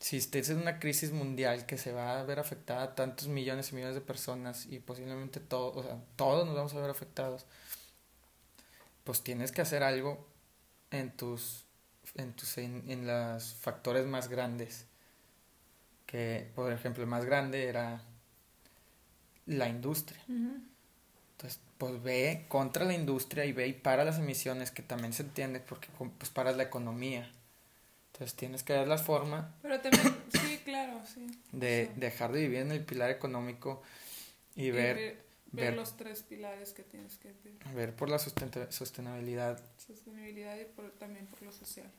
si 0.00 0.16
estés 0.16 0.48
en 0.48 0.56
una 0.58 0.80
crisis 0.80 1.12
mundial 1.12 1.66
que 1.66 1.76
se 1.76 1.92
va 1.92 2.18
a 2.18 2.24
ver 2.24 2.38
afectada 2.40 2.82
a 2.82 2.94
tantos 2.94 3.28
millones 3.28 3.70
y 3.70 3.74
millones 3.74 3.94
de 3.94 4.00
personas 4.00 4.66
y 4.66 4.78
posiblemente 4.78 5.40
todo, 5.40 5.72
o 5.74 5.82
sea, 5.82 5.98
todos 6.16 6.46
nos 6.46 6.56
vamos 6.56 6.72
a 6.74 6.80
ver 6.80 6.90
afectados, 6.90 7.44
pues 9.04 9.22
tienes 9.22 9.52
que 9.52 9.60
hacer 9.60 9.82
algo 9.82 10.26
en 10.90 11.12
tus 11.12 11.64
en 12.16 12.32
tus 12.32 12.58
en, 12.58 12.90
en 12.90 13.06
los 13.06 13.54
factores 13.54 14.06
más 14.06 14.28
grandes 14.28 14.86
que 16.06 16.50
por 16.54 16.72
ejemplo 16.72 17.04
el 17.04 17.08
más 17.08 17.24
grande 17.26 17.68
era 17.68 18.02
la 19.46 19.68
industria. 19.68 20.20
Entonces 20.28 21.60
pues 21.76 22.02
ve 22.02 22.46
contra 22.48 22.86
la 22.86 22.94
industria 22.94 23.44
y 23.44 23.52
ve 23.52 23.68
y 23.68 23.74
para 23.74 24.04
las 24.04 24.18
emisiones 24.18 24.70
que 24.70 24.82
también 24.82 25.12
se 25.12 25.24
entiende 25.24 25.60
porque 25.60 25.88
pues 26.18 26.30
paras 26.30 26.56
la 26.56 26.62
economía 26.62 27.30
entonces 28.20 28.36
tienes 28.36 28.62
que 28.62 28.74
dar 28.74 28.86
la 28.86 28.98
forma 28.98 29.54
pero 29.62 29.80
también 29.80 30.14
sí 30.30 30.60
claro 30.64 31.00
sí 31.06 31.26
de 31.52 31.90
dejar 31.96 32.32
de 32.32 32.40
vivir 32.42 32.58
en 32.58 32.70
el 32.70 32.84
pilar 32.84 33.10
económico 33.10 33.82
y, 34.54 34.64
Y 34.66 34.70
ver 34.72 34.96
ver, 34.96 35.24
ver- 35.52 35.64
ver 35.64 35.74
los 35.74 35.96
tres 35.96 36.22
pilares 36.22 36.72
que 36.74 36.82
tienes 36.82 37.16
que 37.16 37.32
ver. 37.42 37.74
ver 37.74 37.96
por 37.96 38.10
la 38.10 38.18
sostenibilidad 38.18 39.58
Sostenibilidad 39.78 40.58
y 40.60 40.64
por- 40.66 40.90
también 40.98 41.26
por 41.28 41.40
lo 41.42 41.50
social. 41.50 41.90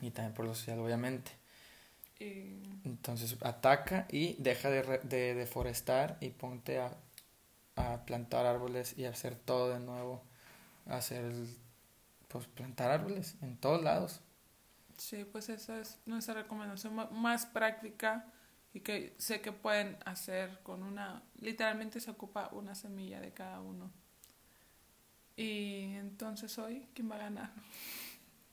y 0.00 0.10
también 0.10 0.34
por 0.34 0.44
lo 0.46 0.54
social 0.56 0.80
obviamente 0.80 1.30
Y 2.18 2.60
Entonces 2.84 3.36
ataca 3.42 4.06
y 4.10 4.34
deja 4.42 4.70
de, 4.70 4.82
re- 4.82 5.00
de 5.04 5.34
deforestar 5.34 6.16
y 6.20 6.30
ponte 6.30 6.80
a, 6.80 6.96
a 7.76 8.04
plantar 8.06 8.44
árboles 8.46 8.98
y 8.98 9.04
hacer 9.04 9.36
todo 9.36 9.72
de 9.72 9.78
nuevo. 9.80 10.22
Hacer, 10.86 11.32
pues 12.28 12.46
plantar 12.46 12.90
árboles 12.90 13.36
en 13.42 13.56
todos 13.56 13.82
lados. 13.82 14.20
Sí, 15.00 15.24
pues 15.24 15.48
esa 15.48 15.80
es 15.80 15.98
nuestra 16.06 16.34
recomendación 16.34 16.94
más 17.12 17.46
práctica 17.46 18.26
y 18.72 18.80
que 18.80 19.14
sé 19.18 19.40
que 19.40 19.50
pueden 19.50 19.96
hacer 20.04 20.60
con 20.62 20.82
una, 20.82 21.22
literalmente 21.40 22.00
se 22.00 22.10
ocupa 22.10 22.50
una 22.52 22.74
semilla 22.74 23.20
de 23.20 23.32
cada 23.32 23.60
uno. 23.60 23.90
Y 25.36 25.94
entonces 25.94 26.56
hoy, 26.58 26.86
¿quién 26.94 27.10
va 27.10 27.16
a 27.16 27.18
ganar? 27.18 27.50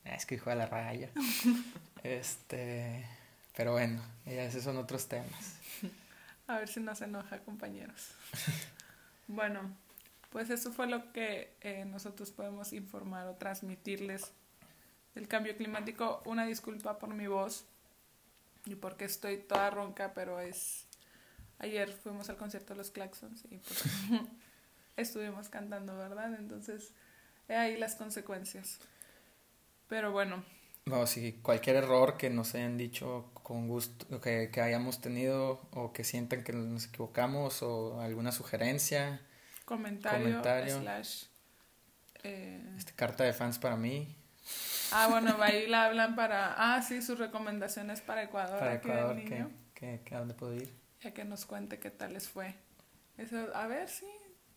Ah, 0.06 0.16
Es 0.16 0.26
que 0.26 0.36
hijo 0.36 0.50
de 0.50 0.56
la 0.56 0.66
raya. 0.66 1.12
este, 2.04 3.06
pero 3.56 3.74
bueno, 3.74 4.02
ya 4.26 4.46
esos 4.46 4.64
son 4.64 4.78
otros 4.78 5.08
temas. 5.08 5.60
A 6.48 6.60
ver 6.60 6.70
si 6.70 6.80
no 6.80 6.96
se 6.96 7.04
enoja, 7.04 7.40
compañeros. 7.40 8.12
bueno, 9.28 9.76
pues 10.30 10.50
eso 10.50 10.72
fue 10.72 10.88
lo 10.88 11.12
que 11.12 11.54
eh, 11.60 11.84
nosotros 11.84 12.32
podemos 12.32 12.72
informar 12.72 13.28
o 13.28 13.36
transmitirles 13.36 14.32
del 15.18 15.28
cambio 15.28 15.58
climático. 15.58 16.22
Una 16.26 16.46
disculpa 16.46 17.00
por 17.00 17.14
mi 17.14 17.26
voz 17.28 17.66
y 18.66 18.76
porque 18.76 19.06
estoy 19.06 19.38
toda 19.38 19.70
ronca, 19.72 20.14
pero 20.14 20.40
es... 20.40 20.86
Ayer 21.60 21.92
fuimos 21.92 22.30
al 22.30 22.38
concierto 22.38 22.74
de 22.74 22.78
los 22.78 22.92
Claxons 22.92 23.44
y 23.50 23.58
pues 23.58 23.84
estuvimos 24.96 25.50
cantando, 25.50 25.98
¿verdad? 25.98 26.36
Entonces, 26.36 26.92
he 27.50 27.56
ahí 27.56 27.78
las 27.78 27.96
consecuencias. 27.96 28.78
Pero 29.90 30.12
bueno, 30.12 30.44
Vamos, 30.86 31.10
si 31.10 31.34
cualquier 31.34 31.78
error 31.78 32.16
que 32.16 32.30
nos 32.30 32.56
hayan 32.56 32.78
dicho 32.78 33.30
con 33.34 33.68
gusto, 33.68 34.22
que, 34.22 34.50
que 34.52 34.62
hayamos 34.62 35.02
tenido 35.02 35.60
o 35.72 35.92
que 35.92 36.04
sientan 36.06 36.44
que 36.46 36.54
nos 36.54 36.86
equivocamos 36.86 37.62
o 37.62 38.00
alguna 38.00 38.32
sugerencia, 38.32 39.20
comentario, 39.66 40.28
Comentario. 40.28 40.80
slash... 40.80 41.24
eh, 42.24 42.62
este, 42.78 42.94
carta 42.94 43.26
de 43.26 43.34
fans 43.34 43.60
para 43.60 43.76
mí, 43.76 44.16
Ah, 44.92 45.08
bueno, 45.10 45.36
ahí 45.42 45.68
la 45.68 45.86
hablan 45.86 46.16
para. 46.16 46.54
Ah, 46.58 46.82
sí, 46.82 47.02
sus 47.02 47.20
recomendaciones 47.20 48.02
para 48.02 48.24
Ecuador. 48.24 48.60
para 48.60 48.76
Ecuador, 48.76 49.16
que, 49.16 49.30
niño, 49.30 49.52
que, 49.74 50.02
que 50.04 50.16
a 50.16 50.20
dónde 50.20 50.34
puedo 50.34 50.54
ir. 50.54 50.74
Ya 51.02 51.14
que 51.14 51.26
nos 51.26 51.46
cuente 51.46 51.80
qué 51.80 51.92
tal 51.92 52.14
les 52.14 52.28
fue. 52.28 52.56
Eso, 53.18 53.38
a 53.56 53.68
ver 53.68 53.90
si 53.90 54.06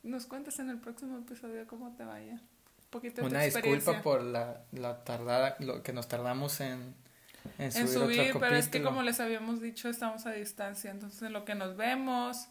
nos 0.03 0.27
cuentas 0.27 0.59
en 0.59 0.71
el 0.71 0.79
próximo 0.79 1.19
episodio 1.19 1.67
cómo 1.67 1.95
te 1.97 2.05
vaya. 2.05 2.35
Un 2.35 2.91
poquito 2.91 3.23
de 3.23 3.29
Una 3.29 3.43
disculpa 3.43 4.03
por 4.03 4.23
la, 4.23 4.65
la 4.73 5.05
tardada, 5.05 5.57
lo 5.59 5.83
que 5.83 5.93
nos 5.93 6.09
tardamos 6.09 6.61
en, 6.61 6.95
en 7.59 7.73
subir, 7.73 7.83
en 7.83 7.89
subir, 7.89 8.37
pero 8.41 8.57
es 8.57 8.69
que 8.69 8.83
como 8.83 9.03
les 9.03 9.21
habíamos 9.21 9.61
dicho, 9.61 9.89
estamos 9.89 10.27
a 10.27 10.33
distancia. 10.33 10.91
Entonces, 10.91 11.23
en 11.23 11.33
lo 11.33 11.45
que 11.45 11.55
nos 11.55 11.77
vemos 11.77 12.49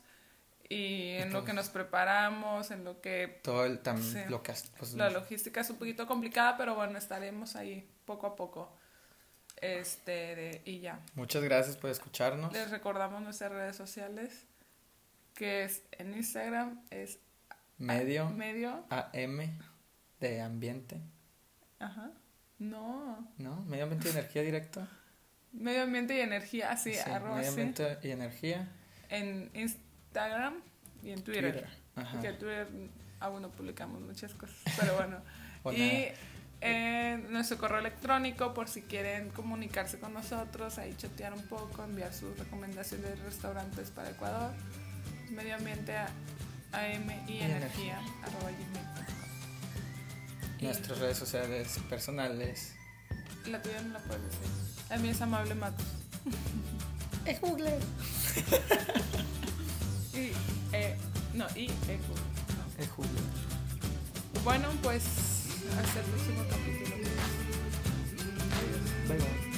y 0.69 1.13
en 1.13 1.33
lo 1.33 1.43
que 1.43 1.53
nos 1.53 1.69
preparamos, 1.69 2.69
en 2.71 2.83
lo 2.83 3.01
que 3.01 3.39
Todo 3.43 3.65
el, 3.65 3.81
tam- 3.81 4.01
Sí. 4.01 4.19
lo 4.29 4.43
que... 4.43 4.51
has- 4.51 4.71
Pues, 4.77 4.93
La 4.93 5.09
logística 5.09 5.61
es 5.61 5.69
un 5.71 5.77
poquito 5.77 6.05
complicada, 6.07 6.55
pero 6.57 6.75
bueno, 6.75 6.97
estaremos 6.97 7.55
ahí 7.55 7.89
poco 8.05 8.27
a 8.27 8.35
poco. 8.35 8.71
Este, 9.61 10.11
de- 10.35 10.61
y 10.65 10.79
ya. 10.79 10.99
Muchas 11.15 11.43
gracias 11.43 11.75
por 11.75 11.89
escucharnos. 11.89 12.53
Les 12.53 12.69
recordamos 12.71 13.21
nuestras 13.21 13.51
redes 13.51 13.75
sociales, 13.75 14.45
que 15.33 15.63
es 15.65 15.83
en 15.91 16.13
Instagram, 16.15 16.81
es 16.91 17.19
Medio 17.77 18.29
medio, 18.29 18.85
AM 18.89 19.57
de 20.19 20.41
ambiente, 20.41 20.99
ajá, 21.79 22.11
no, 22.57 23.25
¿no? 23.37 23.61
Medio 23.63 23.85
ambiente 23.85 24.09
y 24.09 24.11
energía 24.11 24.41
directo. 24.41 24.85
medio 25.53 25.83
ambiente 25.83 26.15
y 26.17 26.19
energía, 26.19 26.71
así, 26.71 26.93
Sí, 26.93 26.99
arroba 27.09 27.37
medio 27.37 27.49
ambiente 27.49 27.97
y 28.03 28.11
energía. 28.11 28.67
en 29.09 29.49
Instagram 29.53 29.88
y 31.03 31.11
en 31.11 31.23
Twitter. 31.23 31.51
Twitter. 31.51 31.69
Ajá. 31.95 32.19
Que 32.21 32.27
en 32.29 32.37
Twitter 32.39 32.67
aún 33.19 33.41
no 33.41 33.49
publicamos 33.49 34.01
muchas 34.01 34.33
cosas, 34.33 34.55
pero 34.79 34.95
bueno. 34.95 35.17
Y 35.75 36.07
eh, 36.61 37.25
nuestro 37.29 37.57
correo 37.57 37.79
electrónico, 37.79 38.53
por 38.53 38.67
si 38.67 38.81
quieren 38.81 39.29
comunicarse 39.29 39.99
con 39.99 40.13
nosotros, 40.13 40.77
ahí 40.77 40.93
chatear 40.97 41.33
un 41.33 41.43
poco, 41.47 41.83
enviar 41.83 42.13
sus 42.13 42.37
recomendaciones 42.37 43.09
de 43.09 43.15
restaurantes 43.23 43.91
para 43.91 44.09
Ecuador, 44.09 44.51
medio 45.31 45.55
ambiente 45.55 45.95
a- 45.95 46.09
AM 46.71 47.09
y 47.27 47.39
energía, 47.39 47.97
arroba 48.23 48.51
gmail.com. 48.51 49.05
Y 50.59 50.65
Nuestras 50.65 50.99
redes 50.99 51.17
sociales 51.17 51.79
personales. 51.89 52.75
La 53.47 53.61
tuya 53.61 53.81
no 53.81 53.93
la 53.93 53.99
puedes 53.99 54.21
decir. 54.23 54.47
A 54.91 54.97
mí 54.97 55.09
es 55.09 55.21
amable 55.21 55.55
Matos. 55.55 55.85
Es 57.25 57.39
Google. 57.41 57.77
Y, 60.19 60.33
eh, 60.73 60.97
no, 61.33 61.45
y 61.55 61.67
eh, 61.67 61.99
el 62.77 62.87
julio. 62.87 62.91
Julio. 62.95 63.21
Bueno, 64.43 64.67
pues 64.83 65.03
hasta 65.77 65.99
el 65.99 66.05
próximo 66.07 66.43
capítulo. 66.49 66.95
Bye 69.07 69.17
bye. 69.17 69.48